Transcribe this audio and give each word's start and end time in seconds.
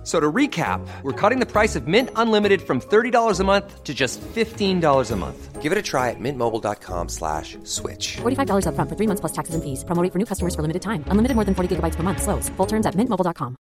F- 0.00 0.06
So 0.06 0.18
to 0.18 0.32
recap, 0.32 0.80
we're 1.02 1.12
cutting 1.12 1.40
the 1.40 1.46
price 1.46 1.76
of 1.76 1.86
Mint 1.86 2.08
Unlimited 2.16 2.62
from 2.62 2.80
$30 2.80 3.38
a 3.40 3.44
month 3.44 3.84
to 3.84 3.92
just 3.92 4.18
$15 4.34 5.10
a 5.10 5.16
month. 5.16 5.60
Give 5.60 5.72
it 5.72 5.78
a 5.78 5.82
try 5.82 6.08
at 6.08 6.16
mintmobile.com 6.18 7.08
slash 7.10 7.58
switch. 7.64 8.16
$45 8.22 8.64
upfront 8.64 8.88
for 8.88 8.96
three 8.96 9.06
months 9.06 9.20
plus 9.20 9.32
taxes 9.32 9.54
and 9.54 9.62
fees. 9.62 9.84
Promo 9.84 10.02
rate 10.02 10.10
for 10.12 10.18
new 10.18 10.24
customers 10.24 10.54
for 10.54 10.62
limited 10.62 10.80
time. 10.80 11.04
Unlimited 11.08 11.34
more 11.36 11.44
than 11.44 11.54
40 11.54 11.76
gigabytes 11.76 11.96
per 11.96 12.02
month. 12.02 12.22
Slows. 12.22 12.48
Full 12.56 12.66
terms 12.66 12.86
at 12.86 12.94
mintmobile.com. 12.96 13.56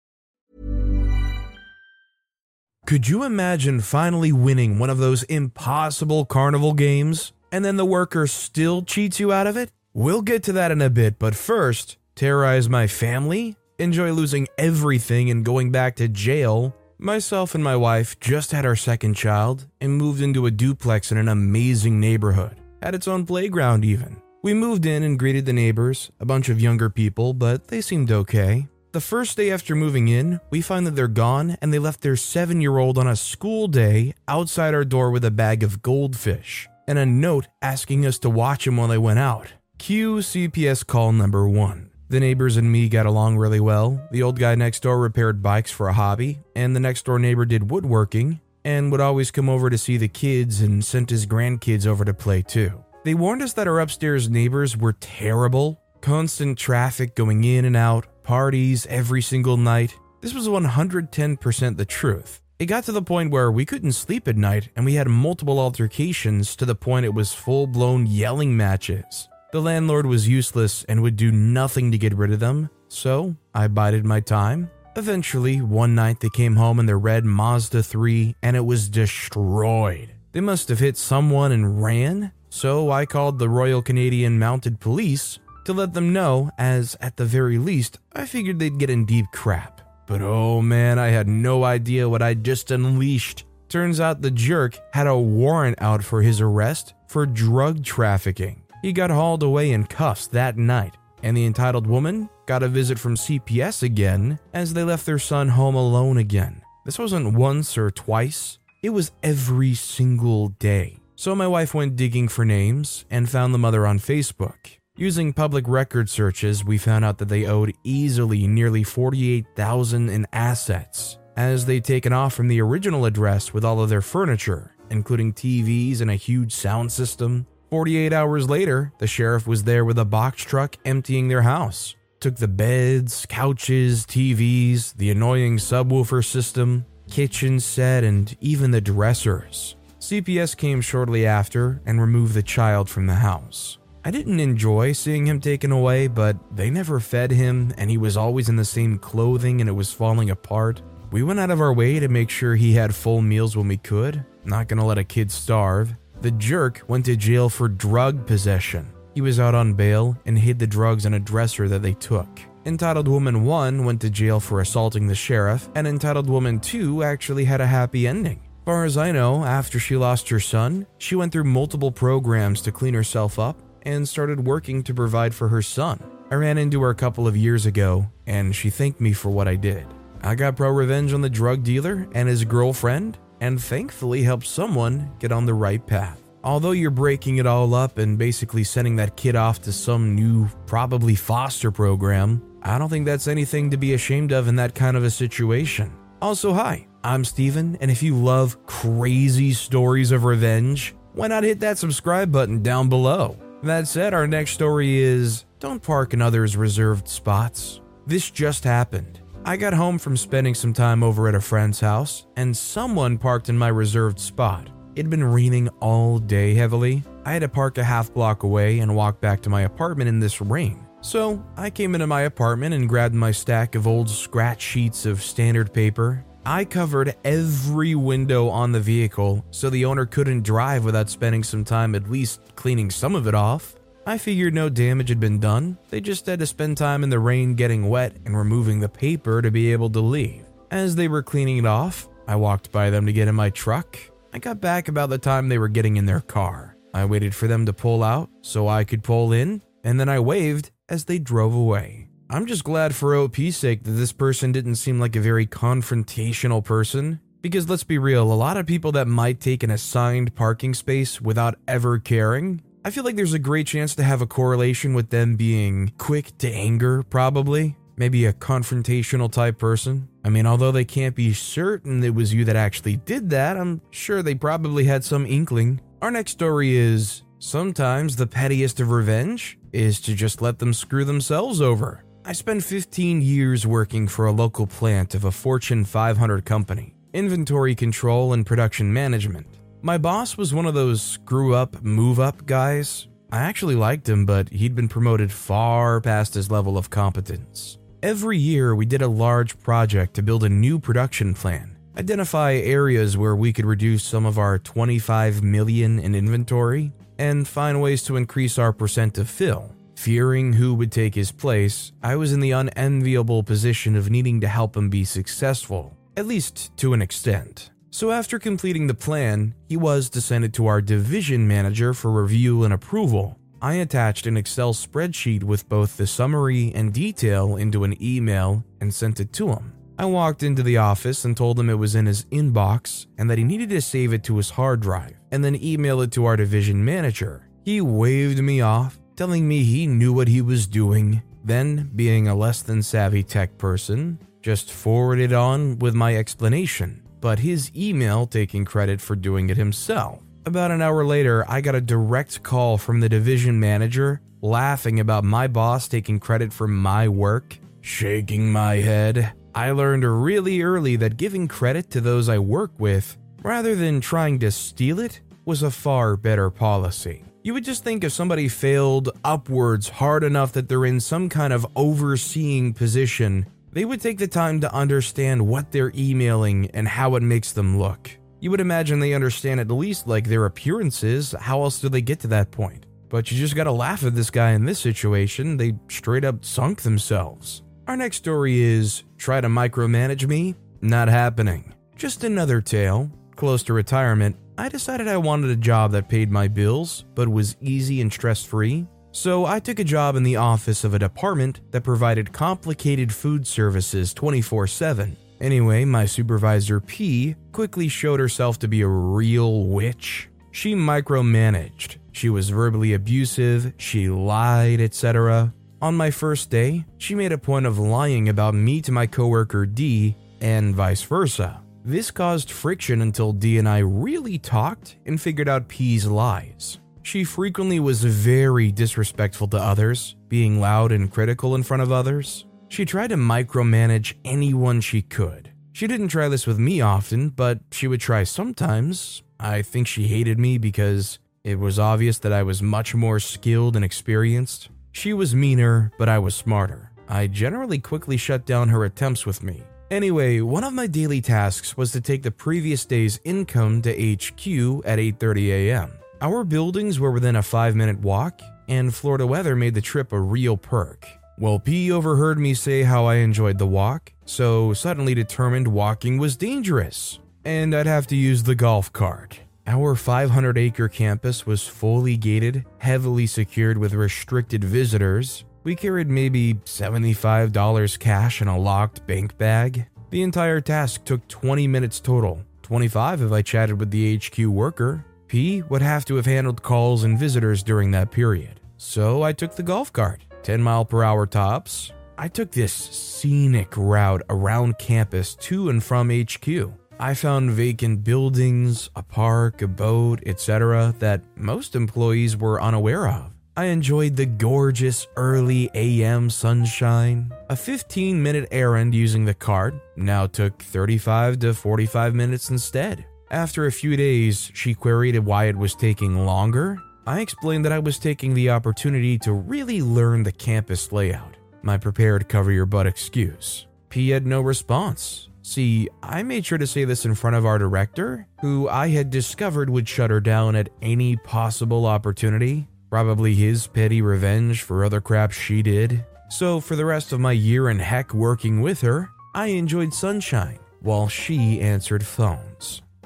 Could 2.85 3.10
you 3.10 3.24
imagine 3.24 3.82
finally 3.82 4.32
winning 4.32 4.79
one 4.79 4.89
of 4.91 4.99
those 4.99 5.24
impossible 5.24 6.25
carnival 6.25 6.74
games 6.74 7.33
and 7.51 7.65
then 7.65 7.77
the 7.77 7.85
worker 7.85 8.27
still 8.27 8.82
cheats 8.83 9.19
you 9.19 9.33
out 9.33 9.47
of 9.47 9.57
it? 9.57 9.71
We'll 9.93 10.21
get 10.21 10.43
to 10.43 10.54
that 10.54 10.71
in 10.71 10.82
a 10.82 10.89
bit, 10.89 11.18
but 11.19 11.33
first, 11.35 11.97
terrorize 12.15 12.69
my 12.69 12.85
family? 12.88 13.57
Enjoy 13.79 14.11
losing 14.11 14.47
everything 14.57 15.29
and 15.29 15.45
going 15.45 15.71
back 15.71 15.95
to 15.97 16.07
jail? 16.07 16.75
Myself 16.97 17.54
and 17.54 17.63
my 17.63 17.75
wife 17.75 18.19
just 18.19 18.51
had 18.51 18.65
our 18.65 18.75
second 18.75 19.13
child 19.13 19.68
and 19.79 19.95
moved 19.95 20.19
into 20.19 20.47
a 20.47 20.51
duplex 20.51 21.11
in 21.11 21.19
an 21.19 21.27
amazing 21.27 21.99
neighborhood. 21.99 22.59
Had 22.82 22.95
its 22.95 23.07
own 23.07 23.23
playground, 23.27 23.85
even. 23.85 24.19
We 24.41 24.55
moved 24.55 24.87
in 24.87 25.04
and 25.04 25.19
greeted 25.19 25.45
the 25.45 25.54
neighbors, 25.54 26.09
a 26.19 26.25
bunch 26.25 26.49
of 26.49 26.59
younger 26.59 26.89
people, 26.89 27.33
but 27.33 27.68
they 27.68 27.82
seemed 27.82 28.11
okay. 28.11 28.68
The 28.93 28.99
first 29.01 29.37
day 29.37 29.51
after 29.51 29.75
moving 29.75 30.07
in, 30.07 30.39
we 30.49 30.61
find 30.61 30.87
that 30.87 30.96
they're 30.96 31.07
gone 31.07 31.55
and 31.61 31.71
they 31.71 31.77
left 31.77 32.02
their 32.02 32.16
seven 32.16 32.59
year 32.61 32.80
old 32.80 32.97
on 32.97 33.05
a 33.05 33.16
school 33.16 33.67
day 33.67 34.15
outside 34.27 34.73
our 34.73 34.85
door 34.85 35.11
with 35.11 35.23
a 35.23 35.30
bag 35.30 35.61
of 35.61 35.83
goldfish 35.83 36.67
and 36.87 36.97
a 36.97 37.05
note 37.05 37.47
asking 37.61 38.07
us 38.07 38.17
to 38.19 38.30
watch 38.31 38.65
him 38.65 38.77
while 38.77 38.87
they 38.87 38.97
went 38.97 39.19
out. 39.19 39.53
Cue 39.77 40.17
CPS 40.17 40.83
call 40.83 41.11
number 41.11 41.47
one. 41.47 41.91
The 42.09 42.22
neighbors 42.22 42.55
and 42.55 42.72
me 42.72 42.88
got 42.88 43.05
along 43.05 43.36
really 43.36 43.59
well. 43.59 44.02
The 44.11 44.23
old 44.23 44.39
guy 44.39 44.55
next 44.55 44.81
door 44.81 44.97
repaired 44.97 45.44
bikes 45.44 45.72
for 45.72 45.89
a 45.89 45.94
hobby, 45.94 46.39
and 46.55 46.73
the 46.73 46.80
next 46.80 47.03
door 47.03 47.19
neighbor 47.19 47.44
did 47.44 47.69
woodworking 47.69 48.39
and 48.64 48.91
would 48.91 49.02
always 49.02 49.30
come 49.30 49.49
over 49.49 49.69
to 49.69 49.77
see 49.77 49.97
the 49.97 50.08
kids 50.08 50.61
and 50.61 50.86
sent 50.86 51.09
his 51.09 51.25
grandkids 51.25 51.86
over 51.86 52.05
to 52.05 52.14
play 52.14 52.41
too. 52.41 52.83
They 53.03 53.14
warned 53.14 53.41
us 53.41 53.52
that 53.53 53.67
our 53.67 53.81
upstairs 53.81 54.30
neighbors 54.30 54.77
were 54.77 54.94
terrible, 54.94 55.81
constant 55.99 56.58
traffic 56.58 57.14
going 57.14 57.44
in 57.44 57.66
and 57.66 57.75
out, 57.75 58.08
parties 58.23 58.86
every 58.88 59.21
single 59.21 59.58
night. 59.58 59.97
This 60.21 60.33
was 60.33 60.47
110% 60.47 61.77
the 61.77 61.86
truth. 61.86 62.42
It 62.58 62.66
got 62.67 62.86
to 62.86 62.92
the 62.94 63.02
point 63.02 63.31
where 63.31 63.52
we 63.52 63.66
couldn't 63.66 63.92
sleep 63.92 64.30
at 64.30 64.36
night 64.38 64.69
and 64.75 64.86
we 64.86 64.95
had 64.95 65.08
multiple 65.08 65.59
altercations 65.59 66.55
to 66.55 66.66
the 66.66 66.73
point 66.73 67.05
it 67.05 67.14
was 67.14 67.33
full 67.33 67.67
blown 67.67 68.08
yelling 68.08 68.55
matches. 68.55 69.27
The 69.58 69.63
landlord 69.63 70.05
was 70.05 70.27
useless 70.27 70.83
and 70.83 71.02
would 71.02 71.16
do 71.16 71.31
nothing 71.31 71.91
to 71.91 71.97
get 71.97 72.16
rid 72.16 72.31
of 72.31 72.39
them, 72.39 72.69
so 72.89 73.36
I 73.55 73.67
bided 73.67 74.05
my 74.05 74.19
time. 74.19 74.69
Eventually, 74.95 75.61
one 75.61 75.95
night 75.95 76.19
they 76.19 76.30
came 76.30 76.58
home 76.58 76.80
in 76.80 76.86
their 76.86 76.99
red 76.99 77.25
Mazda 77.25 77.81
3 77.81 78.36
and 78.44 78.55
it 78.55 78.64
was 78.64 78.88
destroyed. 78.88 80.11
They 80.31 80.41
must 80.41 80.69
have 80.69 80.77
hit 80.77 80.95
someone 80.95 81.52
and 81.52 81.81
ran, 81.83 82.33
so 82.49 82.91
I 82.91 83.08
called 83.08 83.39
the 83.39 83.49
Royal 83.49 83.81
Canadian 83.81 84.38
Mounted 84.38 84.80
Police 84.80 85.39
to 85.66 85.73
let 85.73 85.95
them 85.95 86.14
know, 86.14 86.52
as 86.59 86.95
at 87.02 87.17
the 87.17 87.25
very 87.25 87.58
least, 87.58 87.97
I 88.14 88.27
figured 88.27 88.59
they'd 88.59 88.77
get 88.77 88.92
in 88.92 89.05
deep 89.05 89.25
crap. 89.33 89.81
But 90.05 90.21
oh 90.21 90.61
man, 90.61 90.99
I 90.99 91.08
had 91.08 91.27
no 91.27 91.64
idea 91.64 92.08
what 92.08 92.21
I'd 92.21 92.44
just 92.44 92.69
unleashed. 92.69 93.44
Turns 93.69 93.99
out 93.99 94.21
the 94.21 94.30
jerk 94.30 94.77
had 94.94 95.08
a 95.08 95.17
warrant 95.17 95.81
out 95.81 96.03
for 96.03 96.21
his 96.21 96.42
arrest 96.42 96.94
for 97.08 97.25
drug 97.25 97.83
trafficking. 97.83 98.61
He 98.82 98.93
got 98.93 99.10
hauled 99.10 99.43
away 99.43 99.71
in 99.71 99.86
cuffs 99.86 100.27
that 100.27 100.58
night, 100.58 100.95
and 101.23 101.36
the 101.36 101.45
entitled 101.45 101.88
woman 101.88 102.30
got 102.45 102.64
a 102.64 102.67
visit 102.67 102.99
from 102.99 103.15
CPS 103.15 103.83
again 103.83 104.39
as 104.54 104.73
they 104.73 104.83
left 104.83 105.05
their 105.05 105.20
son 105.20 105.49
home 105.49 105.76
alone 105.76 106.17
again. 106.17 106.61
This 106.86 106.99
wasn't 106.99 107.36
once 107.36 107.77
or 107.77 107.92
twice, 107.92 108.60
it 108.83 108.92
was 108.92 109.11
every 109.23 109.73
single 109.73 110.49
day. 110.49 110.99
So 111.16 111.36
my 111.36 111.48
wife 111.48 111.73
went 111.73 111.95
digging 111.95 112.27
for 112.27 112.45
names 112.45 113.04
and 113.10 113.30
found 113.30 113.54
the 113.54 113.60
mother 113.60 113.87
on 113.87 113.99
Facebook. 113.99 114.77
Using 114.95 115.33
public 115.33 115.67
record 115.67 116.10
searches, 116.10 116.64
we 116.64 116.77
found 116.77 117.04
out 117.04 117.17
that 117.17 117.30
they 117.30 117.45
owed 117.45 117.73
easily 117.83 118.48
nearly 118.48 118.83
48,000 118.83 120.10
in 120.10 120.27
assets 120.32 121.17
as 121.36 121.66
they'd 121.66 121.83
taken 121.83 122.14
off 122.14 122.33
from 122.33 122.48
the 122.48 122.61
original 122.61 123.05
address 123.05 123.54
with 123.54 123.66
all 123.66 123.80
of 123.80 123.89
their 123.89 124.02
furniture, 124.02 124.76
including 124.89 125.33
TVs 125.33 126.02
and 126.02 126.10
a 126.10 126.16
huge 126.16 126.54
sound 126.54 126.92
system. 126.92 127.45
48 127.70 128.14
hours 128.14 128.50
later, 128.50 128.94
the 128.98 129.08
sheriff 129.08 129.46
was 129.46 129.64
there 129.64 129.84
with 129.84 130.00
a 130.00 130.06
box 130.06 130.44
truck 130.44 130.78
emptying 130.86 131.28
their 131.28 131.42
house. 131.42 131.96
Took 132.22 132.38
the 132.38 132.48
beds, 132.48 133.26
couches, 133.28 134.06
TVs, 134.06 134.96
the 134.96 135.12
annoying 135.12 135.58
subwoofer 135.58 136.26
system, 136.26 136.86
kitchen 137.10 137.60
set, 137.60 138.04
and 138.04 138.36
even 138.40 138.72
the 138.72 138.82
dressers. 138.82 139.76
CPS 140.00 140.56
came 140.56 140.80
shortly 140.80 141.26
after 141.26 141.82
and 141.86 142.00
removed 142.00 142.34
the 142.34 142.44
child 142.44 142.90
from 142.90 143.06
the 143.06 143.16
house. 143.16 143.78
I 144.06 144.12
didn't 144.12 144.40
enjoy 144.40 144.94
seeing 144.94 145.26
him 145.26 145.42
taken 145.42 145.74
away, 145.74 146.08
but 146.08 146.38
they 146.56 146.70
never 146.70 147.02
fed 147.02 147.32
him, 147.32 147.74
and 147.78 147.90
he 147.90 147.98
was 147.98 148.16
always 148.16 148.48
in 148.48 148.56
the 148.56 148.64
same 148.64 148.98
clothing 148.98 149.60
and 149.60 149.70
it 149.70 149.74
was 149.74 149.92
falling 149.92 150.30
apart. 150.30 150.82
We 151.12 151.24
went 151.24 151.40
out 151.40 151.52
of 151.52 151.60
our 151.60 151.74
way 151.74 152.00
to 152.00 152.08
make 152.08 152.30
sure 152.30 152.56
he 152.56 152.74
had 152.74 152.96
full 152.96 153.22
meals 153.22 153.58
when 153.58 153.68
we 153.68 153.78
could, 153.78 154.26
not 154.46 154.70
gonna 154.70 154.86
let 154.86 154.98
a 154.98 155.04
kid 155.04 155.30
starve. 155.32 155.94
The 156.22 156.32
jerk 156.32 156.82
went 156.88 157.06
to 157.06 157.16
jail 157.16 157.48
for 157.48 157.68
drug 157.68 158.26
possession. 158.26 158.90
He 159.14 159.22
was 159.22 159.40
out 159.40 159.56
on 159.56 159.76
bail 159.76 160.18
and 160.26 160.38
hid 160.38 160.60
the 160.60 160.68
drugs 160.68 161.06
in 161.06 161.14
a 161.14 161.20
dresser 161.20 161.68
that 161.68 161.82
they 161.82 161.94
took. 161.94 162.28
Entitled 162.66 163.08
Woman 163.08 163.46
1 163.46 163.86
went 163.86 164.02
to 164.02 164.10
jail 164.10 164.40
for 164.40 164.60
assaulting 164.60 165.08
the 165.08 165.16
sheriff, 165.16 165.70
and 165.76 165.88
Entitled 165.88 166.30
Woman 166.30 166.60
2 166.60 167.04
actually 167.04 167.46
had 167.46 167.62
a 167.62 167.68
happy 167.68 168.08
ending. 168.08 168.42
Far 168.66 168.84
as 168.84 168.98
I 168.98 169.12
know, 169.12 169.46
after 169.46 169.80
she 169.80 169.96
lost 169.96 170.28
her 170.30 170.40
son, 170.40 170.88
she 170.98 171.16
went 171.16 171.32
through 171.32 171.46
multiple 171.46 171.92
programs 171.92 172.62
to 172.62 172.72
clean 172.72 172.94
herself 172.94 173.40
up 173.40 173.58
and 173.84 174.08
started 174.08 174.46
working 174.46 174.84
to 174.84 174.94
provide 174.94 175.34
for 175.34 175.48
her 175.48 175.62
son. 175.62 176.04
I 176.30 176.36
ran 176.36 176.58
into 176.58 176.82
her 176.82 176.90
a 176.90 176.96
couple 176.96 177.28
of 177.28 177.38
years 177.38 177.66
ago, 177.66 178.08
and 178.26 178.54
she 178.54 178.70
thanked 178.70 179.00
me 179.00 179.14
for 179.14 179.30
what 179.30 179.48
I 179.48 179.56
did. 179.56 179.86
I 180.22 180.36
got 180.36 180.58
pro 180.58 180.70
revenge 180.70 181.14
on 181.14 181.22
the 181.22 181.30
drug 181.30 181.64
dealer 181.64 182.08
and 182.14 182.28
his 182.28 182.44
girlfriend, 182.44 183.18
and 183.42 183.62
thankfully 183.62 184.24
helped 184.24 184.48
someone 184.48 185.12
get 185.20 185.31
on 185.31 185.46
the 185.46 185.53
right 185.53 185.86
path. 185.86 186.22
Although 186.44 186.72
you're 186.72 186.92
breaking 186.92 187.38
it 187.38 187.46
all 187.46 187.74
up 187.74 187.98
and 187.98 188.18
basically 188.18 188.64
sending 188.64 188.96
that 188.98 189.18
kid 189.18 189.36
off 189.36 189.62
to 189.64 189.74
some 189.74 190.16
new, 190.16 190.48
probably 190.66 191.16
foster 191.16 191.72
program, 191.72 192.42
I 192.62 192.78
don't 192.78 192.90
think 192.90 193.06
that's 193.06 193.28
anything 193.28 193.72
to 193.72 193.78
be 193.78 193.94
ashamed 193.94 194.31
of 194.31 194.48
in 194.48 194.56
that 194.56 194.75
kind 194.75 194.96
of 194.96 195.03
a 195.03 195.09
situation. 195.09 195.92
Also, 196.22 196.53
hi, 196.53 196.88
I'm 197.03 197.25
Steven, 197.25 197.78
and 197.81 197.92
if 197.92 198.02
you 198.02 198.16
love 198.16 198.66
crazy 198.66 199.54
stories 199.54 200.12
of 200.12 200.24
revenge, 200.24 200.96
why 201.14 201.28
not 201.28 201.44
hit 201.44 201.59
that 201.62 201.78
subscribe 201.78 202.31
button 202.31 202.62
down 202.62 202.90
below? 202.90 203.38
That 203.64 203.88
said, 203.88 204.14
our 204.14 204.28
next 204.28 204.52
story 204.52 204.98
is 204.98 205.46
Don't 205.59 205.81
Park 205.81 206.14
in 206.14 206.22
Others' 206.22 206.56
Reserved 206.56 207.08
Spots. 207.08 207.81
This 208.06 208.30
just 208.30 208.64
happened. 208.64 209.19
I 209.47 209.56
got 209.56 209.72
home 209.72 209.97
from 209.97 210.18
spending 210.18 210.53
some 210.56 210.74
time 210.74 211.02
over 211.02 211.30
at 211.30 211.34
a 211.34 211.40
friend's 211.40 211.80
house, 211.80 212.28
and 212.35 212.56
someone 212.56 213.18
parked 213.18 213.47
in 213.47 213.58
my 213.58 213.69
reserved 213.69 214.19
spot. 214.19 214.69
It'd 214.94 215.09
been 215.09 215.24
raining 215.24 215.69
all 215.80 216.19
day 216.19 216.53
heavily. 216.53 217.02
I 217.24 217.31
had 217.31 217.44
to 217.44 217.47
park 217.47 217.78
a 217.78 217.84
half 217.86 218.13
block 218.13 218.44
away 218.44 218.80
and 218.80 218.94
walk 218.94 219.22
back 219.22 219.40
to 219.44 219.50
my 219.50 219.62
apartment 219.62 220.09
in 220.09 220.19
this 220.19 220.41
rain. 220.41 220.86
So 221.00 221.41
I 221.56 221.69
came 221.69 221.96
into 221.96 222.07
my 222.07 222.24
apartment 222.24 222.75
and 222.75 222.90
grabbed 222.90 223.16
my 223.16 223.31
stack 223.31 223.75
of 223.75 223.88
old 223.88 224.09
scratch 224.09 224.62
sheets 224.62 225.06
of 225.06 225.24
standard 225.24 225.74
paper. 225.74 226.25
I 226.45 226.66
covered 226.66 227.16
every 227.24 227.95
window 227.95 228.50
on 228.50 228.74
the 228.74 228.81
vehicle 228.81 229.45
so 229.51 229.69
the 229.69 229.86
owner 229.86 230.06
couldn't 230.06 230.44
drive 230.44 230.83
without 230.83 231.10
spending 231.10 231.45
some 231.45 231.63
time 231.63 231.95
at 231.95 232.12
least 232.12 232.42
cleaning 232.57 232.92
some 232.92 233.16
of 233.16 233.27
it 233.27 233.33
off. 233.36 233.76
I 234.07 234.18
figured 234.18 234.54
no 234.54 234.69
damage 234.69 235.09
had 235.09 235.19
been 235.19 235.38
done, 235.38 235.77
they 235.89 236.00
just 236.00 236.27
had 236.27 236.39
to 236.39 236.48
spend 236.48 236.77
time 236.77 237.04
in 237.04 237.09
the 237.09 237.19
rain 237.19 237.56
getting 237.56 237.89
wet 237.89 238.15
and 238.25 238.38
removing 238.38 238.80
the 238.80 238.88
paper 238.88 239.42
to 239.42 239.51
be 239.51 239.74
able 239.74 239.89
to 239.89 240.00
leave. 240.00 240.45
As 240.71 240.95
they 240.95 241.09
were 241.09 241.21
cleaning 241.21 241.57
it 241.57 241.65
off, 241.65 242.07
I 242.25 242.38
walked 242.38 242.71
by 242.71 242.89
them 242.89 243.06
to 243.06 243.12
get 243.12 243.27
in 243.27 243.36
my 243.36 243.50
truck. 243.50 244.00
I 244.31 244.39
got 244.39 244.62
back 244.62 244.88
about 244.88 245.09
the 245.09 245.18
time 245.18 245.50
they 245.50 245.57
were 245.57 245.68
getting 245.68 245.98
in 245.98 246.06
their 246.06 246.21
car. 246.21 246.77
I 246.94 247.04
waited 247.04 247.36
for 247.36 247.48
them 247.50 247.65
to 247.65 247.74
pull 247.74 248.01
out 248.01 248.30
so 248.42 248.69
I 248.69 248.86
could 248.86 249.04
pull 249.04 249.33
in, 249.33 249.62
and 249.83 250.00
then 250.00 250.07
I 250.07 250.21
waved 250.21 250.71
as 250.88 251.03
they 251.03 251.19
drove 251.19 251.53
away. 251.53 252.07
I'm 252.30 252.45
just 252.45 252.63
glad 252.63 252.95
for 252.95 253.13
OP's 253.13 253.57
sake 253.57 253.83
that 253.83 253.92
this 253.92 254.13
person 254.13 254.53
didn't 254.53 254.75
seem 254.75 255.01
like 255.01 255.18
a 255.18 255.21
very 255.21 255.45
confrontational 255.45 256.63
person. 256.63 257.19
Because 257.42 257.69
let's 257.69 257.83
be 257.83 257.98
real, 257.98 258.31
a 258.31 258.33
lot 258.33 258.56
of 258.56 258.65
people 258.65 258.94
that 258.94 259.07
might 259.10 259.42
take 259.42 259.63
an 259.63 259.71
assigned 259.71 260.33
parking 260.33 260.74
space 260.74 261.19
without 261.19 261.60
ever 261.68 262.00
caring, 262.00 262.62
I 262.88 262.89
feel 262.89 263.04
like 263.04 263.18
there's 263.18 263.34
a 263.34 263.39
great 263.39 263.68
chance 263.68 263.95
to 263.95 264.04
have 264.04 264.22
a 264.22 264.25
correlation 264.25 264.94
with 264.94 265.10
them 265.10 265.36
being 265.36 265.92
quick 265.98 266.38
to 266.38 266.50
anger, 266.50 267.04
probably. 267.04 267.75
maybe 267.98 268.25
a 268.25 268.31
confrontational 268.31 269.30
type 269.30 269.57
person. 269.57 270.07
I 270.24 270.30
mean, 270.30 270.45
although 270.45 270.72
they 270.72 270.86
can't 270.86 271.13
be 271.13 271.34
certain 271.34 272.01
it 272.01 272.16
was 272.16 272.34
you 272.34 272.45
that 272.45 272.56
actually 272.56 272.95
did 272.95 273.30
that, 273.31 273.57
I'm 273.57 273.81
sure 273.89 274.24
they 274.24 274.36
probably 274.36 274.86
had 274.86 275.04
some 275.04 275.25
inkling. 275.25 275.81
Our 276.01 276.12
next 276.12 276.31
story 276.31 276.78
is 276.78 277.24
sometimes 277.39 278.16
the 278.16 278.25
pettiest 278.25 278.80
of 278.80 278.89
revenge 278.89 279.60
is 279.74 280.00
to 280.01 280.16
just 280.16 280.42
let 280.42 280.57
them 280.57 280.74
screw 280.74 281.04
themselves 281.04 281.60
over. 281.60 282.06
I 282.24 282.31
spent 282.31 282.63
15 282.63 283.22
years 283.22 283.68
working 283.68 284.07
for 284.07 284.28
a 284.28 284.31
local 284.31 284.66
plant 284.66 285.13
of 285.13 285.25
a 285.25 285.31
Fortune 285.31 285.84
500 285.84 286.45
company, 286.45 286.95
inventory 287.13 287.75
control 287.75 288.31
and 288.31 288.45
production 288.45 288.94
management. 288.94 289.56
My 289.81 289.97
boss 289.97 290.38
was 290.38 290.53
one 290.53 290.65
of 290.65 290.74
those 290.74 291.01
screw 291.01 291.53
up, 291.53 291.83
move 291.83 292.19
up 292.19 292.45
guys. 292.45 293.07
I 293.31 293.39
actually 293.39 293.75
liked 293.75 294.09
him, 294.09 294.25
but 294.25 294.50
he'd 294.50 294.75
been 294.75 294.88
promoted 294.88 295.31
far 295.31 296.01
past 296.01 296.33
his 296.33 296.50
level 296.50 296.77
of 296.77 296.89
competence. 296.89 297.77
Every 298.01 298.38
year, 298.38 298.74
we 298.74 298.85
did 298.85 299.01
a 299.01 299.07
large 299.07 299.59
project 299.59 300.15
to 300.15 300.24
build 300.24 300.44
a 300.44 300.50
new 300.50 300.79
production 300.79 301.33
plan, 301.33 301.77
identify 301.97 302.53
areas 302.53 303.18
where 303.18 303.35
we 303.35 303.53
could 303.53 303.65
reduce 303.65 304.03
some 304.03 304.25
of 304.25 304.39
our 304.39 304.57
25 304.57 305.44
million 305.44 306.00
in 306.00 306.15
inventory, 306.15 306.91
and 307.19 307.47
find 307.47 307.81
ways 307.81 308.03
to 308.03 308.15
increase 308.15 308.57
our 308.57 308.74
percent 308.74 309.18
of 309.18 309.29
fill. 309.29 309.74
Fearing 309.95 310.53
who 310.53 310.74
would 310.75 310.91
take 310.91 311.15
his 311.15 311.31
place, 311.31 311.91
I 312.01 312.15
was 312.15 312.33
in 312.33 312.39
the 312.39 312.51
unenviable 312.51 313.44
position 313.44 313.95
of 313.95 314.09
needing 314.09 314.41
to 314.41 314.47
help 314.47 314.77
him 314.77 314.89
be 314.89 315.03
successful, 315.03 315.97
at 316.15 316.27
least 316.27 316.75
to 316.77 316.94
an 316.94 317.01
extent. 317.01 317.71
So, 317.89 318.12
after 318.12 318.38
completing 318.38 318.88
the 318.88 318.94
plan, 318.94 319.56
he 319.69 319.78
was 319.78 320.10
to 320.10 320.22
send 320.22 320.44
it 320.44 320.54
to 320.54 320.68
our 320.68 320.81
division 320.81 321.48
manager 321.48 321.94
for 321.94 322.12
review 322.12 322.63
and 322.63 322.74
approval. 322.74 323.39
I 323.62 323.75
attached 323.75 324.28
an 324.28 324.38
Excel 324.38 324.74
spreadsheet 324.74 325.44
with 325.44 325.68
both 325.68 325.98
the 325.98 326.06
summary 326.06 326.72
and 326.75 326.94
detail 326.94 327.56
into 327.56 327.84
an 327.84 328.01
email 328.01 328.63
and 328.81 328.94
sent 328.94 329.19
it 329.19 329.34
to 329.34 329.50
him. 329.50 329.74
I 329.98 330.06
walked 330.06 330.44
into 330.44 330.62
the 330.62 330.78
office 330.78 331.25
and 331.25 331.36
told 331.36 331.60
him 331.60 331.69
it 331.72 331.80
was 331.80 331.95
in 331.95 332.06
his 332.06 332.25
inbox 332.25 333.07
and 333.18 333.28
that 333.30 333.39
he 333.39 333.44
needed 333.44 333.69
to 333.72 333.81
save 333.81 334.13
it 334.13 334.24
to 334.25 334.38
his 334.38 334.51
hard 334.51 334.80
drive 334.80 335.16
and 335.31 335.44
then 335.44 335.56
email 335.56 336.01
it 336.01 336.12
to 336.12 336.25
our 336.25 336.36
division 336.36 336.86
manager. 336.86 337.48
He 337.66 337.81
waved 337.81 338.42
me 338.44 338.62
off, 338.62 339.00
telling 339.16 339.48
me 339.48 339.63
he 339.63 339.88
knew 339.88 340.13
what 340.13 340.28
he 340.28 340.42
was 340.42 340.68
doing. 340.68 341.24
Then, 341.44 341.89
being 341.95 342.28
a 342.28 342.36
less 342.36 342.62
than 342.62 342.84
savvy 342.84 343.24
tech 343.24 343.57
person, 343.57 344.19
just 344.42 344.72
forwarded 344.72 345.34
on 345.34 345.80
with 345.80 345.95
my 345.95 346.16
explanation, 346.16 347.01
but 347.19 347.40
his 347.40 347.72
email 347.75 348.25
taking 348.25 348.66
credit 348.66 349.02
for 349.02 349.16
doing 349.16 349.50
it 349.50 349.58
himself. 349.58 350.22
About 350.46 350.72
an 350.72 350.81
hour 350.81 351.06
later, 351.06 351.46
I 351.50 351.62
got 351.62 351.75
a 351.75 351.81
direct 351.81 352.42
call 352.44 352.78
from 352.78 353.00
the 353.00 353.10
division 353.10 353.60
manager 353.60 354.22
laughing 354.42 355.00
about 355.00 355.24
my 355.24 355.48
boss 355.48 355.88
taking 355.88 356.19
credit 356.19 356.54
for 356.54 356.68
my 356.68 357.08
work. 357.08 357.58
Shaking 357.81 358.52
my 358.52 358.75
head, 358.75 359.34
I 359.56 359.72
learned 359.72 360.04
really 360.04 360.62
early 360.62 360.96
that 360.98 361.18
giving 361.18 361.48
credit 361.48 361.90
to 361.92 362.02
those 362.02 362.30
I 362.30 362.38
work 362.38 362.72
with, 362.78 363.18
rather 363.42 363.75
than 363.75 364.02
trying 364.02 364.40
to 364.40 364.52
steal 364.52 365.00
it, 365.00 365.22
was 365.46 365.63
a 365.63 365.72
far 365.72 366.16
better 366.16 366.50
policy. 366.50 367.24
You 367.44 367.54
would 367.54 367.63
just 367.63 367.84
think 367.84 368.04
if 368.04 368.12
somebody 368.12 368.50
failed 368.50 369.10
upwards 369.24 369.88
hard 369.88 370.24
enough 370.24 370.52
that 370.54 370.68
they're 370.68 370.86
in 370.86 371.00
some 371.00 371.30
kind 371.30 371.54
of 371.54 371.66
overseeing 371.75 372.74
position, 372.74 373.46
they 373.77 373.85
would 373.85 374.01
take 374.01 374.18
the 374.18 374.27
time 374.27 374.59
to 374.62 374.74
understand 374.74 375.47
what 375.47 375.71
they're 375.71 375.91
emailing 375.95 376.68
and 376.71 376.88
how 376.88 377.13
it 377.13 377.21
makes 377.21 377.51
them 377.51 377.77
look. 377.77 378.09
You 378.39 378.50
would 378.50 378.59
imagine 378.59 379.00
they 379.00 379.13
understand 379.13 379.59
at 379.59 379.69
least 379.69 380.07
like 380.07 380.25
their 380.25 380.45
appearances. 380.45 381.35
How 381.39 381.62
else 381.62 381.79
do 381.79 381.88
they 381.88 382.01
get 382.01 382.19
to 382.21 382.27
that 382.29 382.50
point? 382.50 382.88
But 383.07 383.29
you 383.31 383.38
just 383.38 383.56
gotta 383.56 383.71
laugh 383.71 384.03
at 384.03 384.15
this 384.15 384.31
guy 384.31 384.53
in 384.53 384.65
this 384.65 384.79
situation. 384.79 385.57
They 385.57 385.75
straight 385.89 386.25
up 386.25 386.44
sunk 386.44 386.81
themselves. 386.81 387.62
Our 387.88 387.95
next 387.95 388.18
story 388.18 388.59
is 388.62 389.03
try 389.19 389.41
to 389.41 389.47
micromanage 389.47 390.27
me? 390.27 390.56
Not 390.81 391.07
happening. 391.07 391.75
Just 391.95 392.24
another 392.24 392.62
tale. 392.62 393.12
Close 393.35 393.62
to 393.63 393.74
retirement, 393.74 394.38
I 394.57 394.69
decided 394.69 395.07
I 395.07 395.18
wanted 395.18 395.51
a 395.51 395.56
job 395.56 395.91
that 395.91 396.09
paid 396.09 396.31
my 396.31 396.47
bills, 396.47 397.06
but 397.13 397.29
was 397.29 397.56
easy 397.62 398.01
and 398.01 398.12
stress 398.12 398.44
free. 398.44 398.88
So 399.12 399.45
I 399.45 399.59
took 399.59 399.80
a 399.80 399.83
job 399.83 400.15
in 400.15 400.24
the 400.24 400.36
office 400.36 400.83
of 400.83 400.94
a 400.94 401.00
department 401.00 401.62
that 401.71 401.83
provided 401.83 402.33
complicated 402.33 403.12
food 403.13 403.48
services 403.48 404.13
24 404.13 404.68
7. 404.68 405.18
Anyway, 405.39 405.86
my 405.86 406.06
supervisor 406.06 406.80
P 406.80 407.36
quickly 407.51 407.88
showed 407.88 408.19
herself 408.19 408.59
to 408.59 408.68
be 408.68 408.81
a 408.81 408.88
real 408.88 409.63
witch. 409.63 410.30
She 410.51 410.74
micromanaged, 410.74 411.98
she 412.12 412.30
was 412.30 412.50
verbally 412.50 412.94
abusive, 412.94 413.74
she 413.77 414.09
lied, 414.09 414.81
etc. 414.81 415.53
On 415.81 415.95
my 415.95 416.10
first 416.10 416.50
day, 416.50 416.86
she 416.98 417.13
made 417.13 417.31
a 417.31 417.38
point 417.38 417.68
of 417.68 417.77
lying 417.77 418.30
about 418.30 418.56
me 418.56 418.81
to 418.81 418.92
my 418.92 419.06
coworker 419.06 419.68
D 419.68 420.15
and 420.42 420.75
vice 420.75 421.03
versa. 421.03 421.62
This 421.86 422.10
caused 422.10 422.50
friction 422.50 423.01
until 423.01 423.31
D 423.31 423.60
and 423.60 423.69
I 423.69 423.80
really 423.80 424.39
talked 424.39 424.98
and 425.06 425.21
figured 425.21 425.48
out 425.48 425.68
P's 425.68 426.07
lies. 426.07 426.80
She 427.07 427.24
frequently 427.24 427.80
was 427.80 428.04
very 428.04 428.69
disrespectful 428.69 429.48
to 429.48 429.57
others, 429.57 430.18
being 430.27 430.59
loud 430.59 430.92
and 430.92 431.09
critical 431.09 431.56
in 431.56 431.63
front 431.63 431.81
of 431.81 431.89
others. 431.89 432.45
She 432.68 432.83
tried 432.83 433.12
to 433.12 433.15
micromanage 433.15 434.15
anyone 434.25 434.81
she 434.81 435.04
could. 435.04 435.54
She 435.71 435.88
didn't 435.88 436.09
try 436.09 436.27
this 436.27 436.45
with 436.45 436.59
me 436.59 436.81
often, 436.81 437.30
but 437.30 437.62
she 437.71 437.88
would 437.88 438.01
try 438.01 438.25
sometimes. 438.25 439.24
I 439.39 439.62
think 439.62 439.88
she 439.88 440.09
hated 440.09 440.38
me 440.38 440.57
because 440.57 441.19
it 441.45 441.57
was 441.57 441.80
obvious 441.80 442.19
that 442.19 442.33
I 442.33 442.44
was 442.44 442.62
much 442.62 442.94
more 442.94 443.21
skilled 443.21 443.77
and 443.77 443.86
experienced. 443.86 444.68
She 444.92 445.13
was 445.13 445.33
meaner, 445.33 445.94
but 445.98 446.10
I 446.10 446.19
was 446.19 446.36
smarter. 446.36 446.92
I 447.07 447.27
generally 447.27 447.80
quickly 447.80 448.18
shut 448.18 448.45
down 448.45 448.68
her 448.68 448.83
attempts 448.83 449.25
with 449.25 449.42
me. 449.42 449.63
Anyway, 449.89 450.42
one 450.42 450.65
of 450.65 450.74
my 450.74 450.88
daily 450.88 451.21
tasks 451.21 451.77
was 451.77 451.94
to 451.94 452.01
take 452.01 452.24
the 452.24 452.31
previous 452.31 452.83
day's 452.83 453.21
income 453.24 453.81
to 453.83 453.92
HQ 453.92 454.83
at 454.86 455.00
8:30 455.00 455.48
a.m. 455.51 455.94
Our 456.19 456.44
buildings 456.44 457.00
were 457.00 457.12
within 457.12 457.36
a 457.36 457.42
5-minute 457.42 458.00
walk, 458.00 458.42
and 458.68 458.94
Florida 458.94 459.28
weather 459.28 459.56
made 459.56 459.75
the 459.75 459.81
trip 459.81 460.12
a 460.12 460.19
real 460.19 460.58
perk. 460.58 461.06
Well, 461.38 461.60
P 461.60 461.92
overheard 461.92 462.40
me 462.40 462.56
say 462.56 462.81
how 462.81 463.06
I 463.06 463.16
enjoyed 463.18 463.60
the 463.60 463.68
walk, 463.68 464.14
so 464.25 464.74
suddenly 464.74 465.14
determined 465.14 465.68
walking 465.68 466.18
was 466.18 466.36
dangerous, 466.36 467.19
and 467.46 467.75
I'd 467.75 467.86
have 467.86 468.08
to 468.08 468.16
use 468.16 468.42
the 468.42 468.56
golf 468.56 468.92
cart. 468.92 469.42
Our 469.68 469.94
500 469.94 470.58
acre 470.58 470.90
campus 470.90 471.46
was 471.46 471.68
fully 471.68 472.18
gated, 472.18 472.66
heavily 472.80 473.28
secured 473.28 473.78
with 473.78 473.94
restricted 473.94 474.63
visitors. 474.63 475.46
We 475.63 475.75
carried 475.75 476.10
maybe 476.10 476.56
$75 476.56 478.00
cash 478.00 478.42
in 478.42 478.48
a 478.48 478.58
locked 478.58 479.06
bank 479.06 479.38
bag. 479.38 479.86
The 480.10 480.24
entire 480.24 480.62
task 480.62 481.06
took 481.06 481.28
20 481.28 481.68
minutes 481.68 482.00
total, 482.00 482.41
25 482.63 483.22
if 483.22 483.32
I 483.32 483.44
chatted 483.44 483.80
with 483.80 483.91
the 483.91 484.18
HQ 484.18 484.39
worker. 484.48 485.06
P 485.27 485.62
would 485.63 485.81
have 485.81 486.05
to 486.05 486.15
have 486.15 486.25
handled 486.25 486.62
calls 486.62 487.03
and 487.03 487.17
visitors 487.17 487.63
during 487.63 487.91
that 487.91 488.12
period. 488.12 488.60
So 488.77 489.24
I 489.24 489.34
took 489.34 489.55
the 489.55 489.63
golf 489.63 489.91
cart. 489.91 490.24
10 490.43 490.62
mile 490.62 490.86
per 490.86 491.03
hour 491.03 491.25
tops. 491.25 491.91
I 492.17 492.27
took 492.27 492.51
this 492.51 492.74
scenic 492.74 493.75
route 493.75 494.24
around 494.29 494.79
campus 494.79 495.36
to 495.36 495.69
and 495.69 495.84
from 495.84 496.10
HQ. 496.10 496.72
I 497.00 497.13
found 497.13 497.51
vacant 497.51 498.03
buildings, 498.03 498.89
a 498.96 499.03
park, 499.03 499.62
a 499.62 499.67
boat, 499.67 500.22
etc., 500.25 500.96
that 500.98 501.22
most 501.36 501.75
employees 501.75 502.36
were 502.36 502.62
unaware 502.62 503.07
of. 503.07 503.31
I 503.55 503.65
enjoyed 503.65 504.15
the 504.15 504.25
gorgeous 504.25 505.07
early 505.15 505.69
AM 505.74 506.29
sunshine. 506.29 507.31
A 507.50 507.55
15 507.55 508.22
minute 508.22 508.48
errand 508.51 508.96
using 508.96 509.25
the 509.25 509.34
cart 509.34 509.75
now 509.96 510.27
took 510.27 510.62
35 510.62 511.39
to 511.39 511.53
45 511.53 512.15
minutes 512.15 512.50
instead. 512.50 513.05
After 513.29 513.65
a 513.65 513.72
few 513.74 513.98
days, 513.98 514.51
she 514.53 514.74
queried 514.74 515.19
why 515.19 515.46
it 515.46 515.57
was 515.57 515.75
taking 515.75 516.25
longer, 516.25 516.81
I 517.05 517.19
explained 517.19 517.65
that 517.65 517.74
I 517.74 517.79
was 517.79 518.00
taking 518.00 518.34
the 518.34 518.50
opportunity 518.51 519.17
to 519.19 519.34
really 519.34 519.81
learn 519.81 520.24
the 520.24 520.31
campus 520.31 520.93
layout, 520.93 521.36
my 521.62 521.77
prepared 521.77 522.29
cover 522.29 522.53
your 522.53 522.65
butt 522.65 522.88
excuse. 522.88 523.67
P 523.89 524.10
had 524.10 524.25
no 524.25 524.39
response. 524.39 525.27
See, 525.41 525.89
I 526.01 526.24
made 526.24 526.46
sure 526.46 526.57
to 526.57 526.67
say 526.67 526.86
this 526.86 527.05
in 527.05 527.15
front 527.15 527.36
of 527.36 527.46
our 527.46 527.57
director, 527.57 528.27
who 528.39 528.69
I 528.69 528.89
had 528.89 529.10
discovered 529.10 529.69
would 529.69 529.89
shut 529.89 530.10
her 530.10 530.22
down 530.22 530.55
at 530.55 530.69
any 530.81 531.17
possible 531.17 531.86
opportunity, 531.86 532.67
probably 532.89 533.34
his 533.36 533.67
petty 533.67 534.01
revenge 534.01 534.62
for 534.62 534.86
other 534.86 535.01
crap 535.01 535.31
she 535.31 535.62
did. 535.62 536.05
So, 536.29 536.62
for 536.62 536.77
the 536.77 536.86
rest 536.86 537.12
of 537.12 537.19
my 537.19 537.34
year 537.34 537.67
and 537.67 537.81
heck 537.81 538.13
working 538.13 538.62
with 538.62 538.81
her, 538.81 539.10
I 539.34 539.48
enjoyed 539.48 539.93
sunshine 539.93 540.60
while 540.81 541.07
she 541.07 541.60
answered 541.60 542.05
phones. 542.05 542.47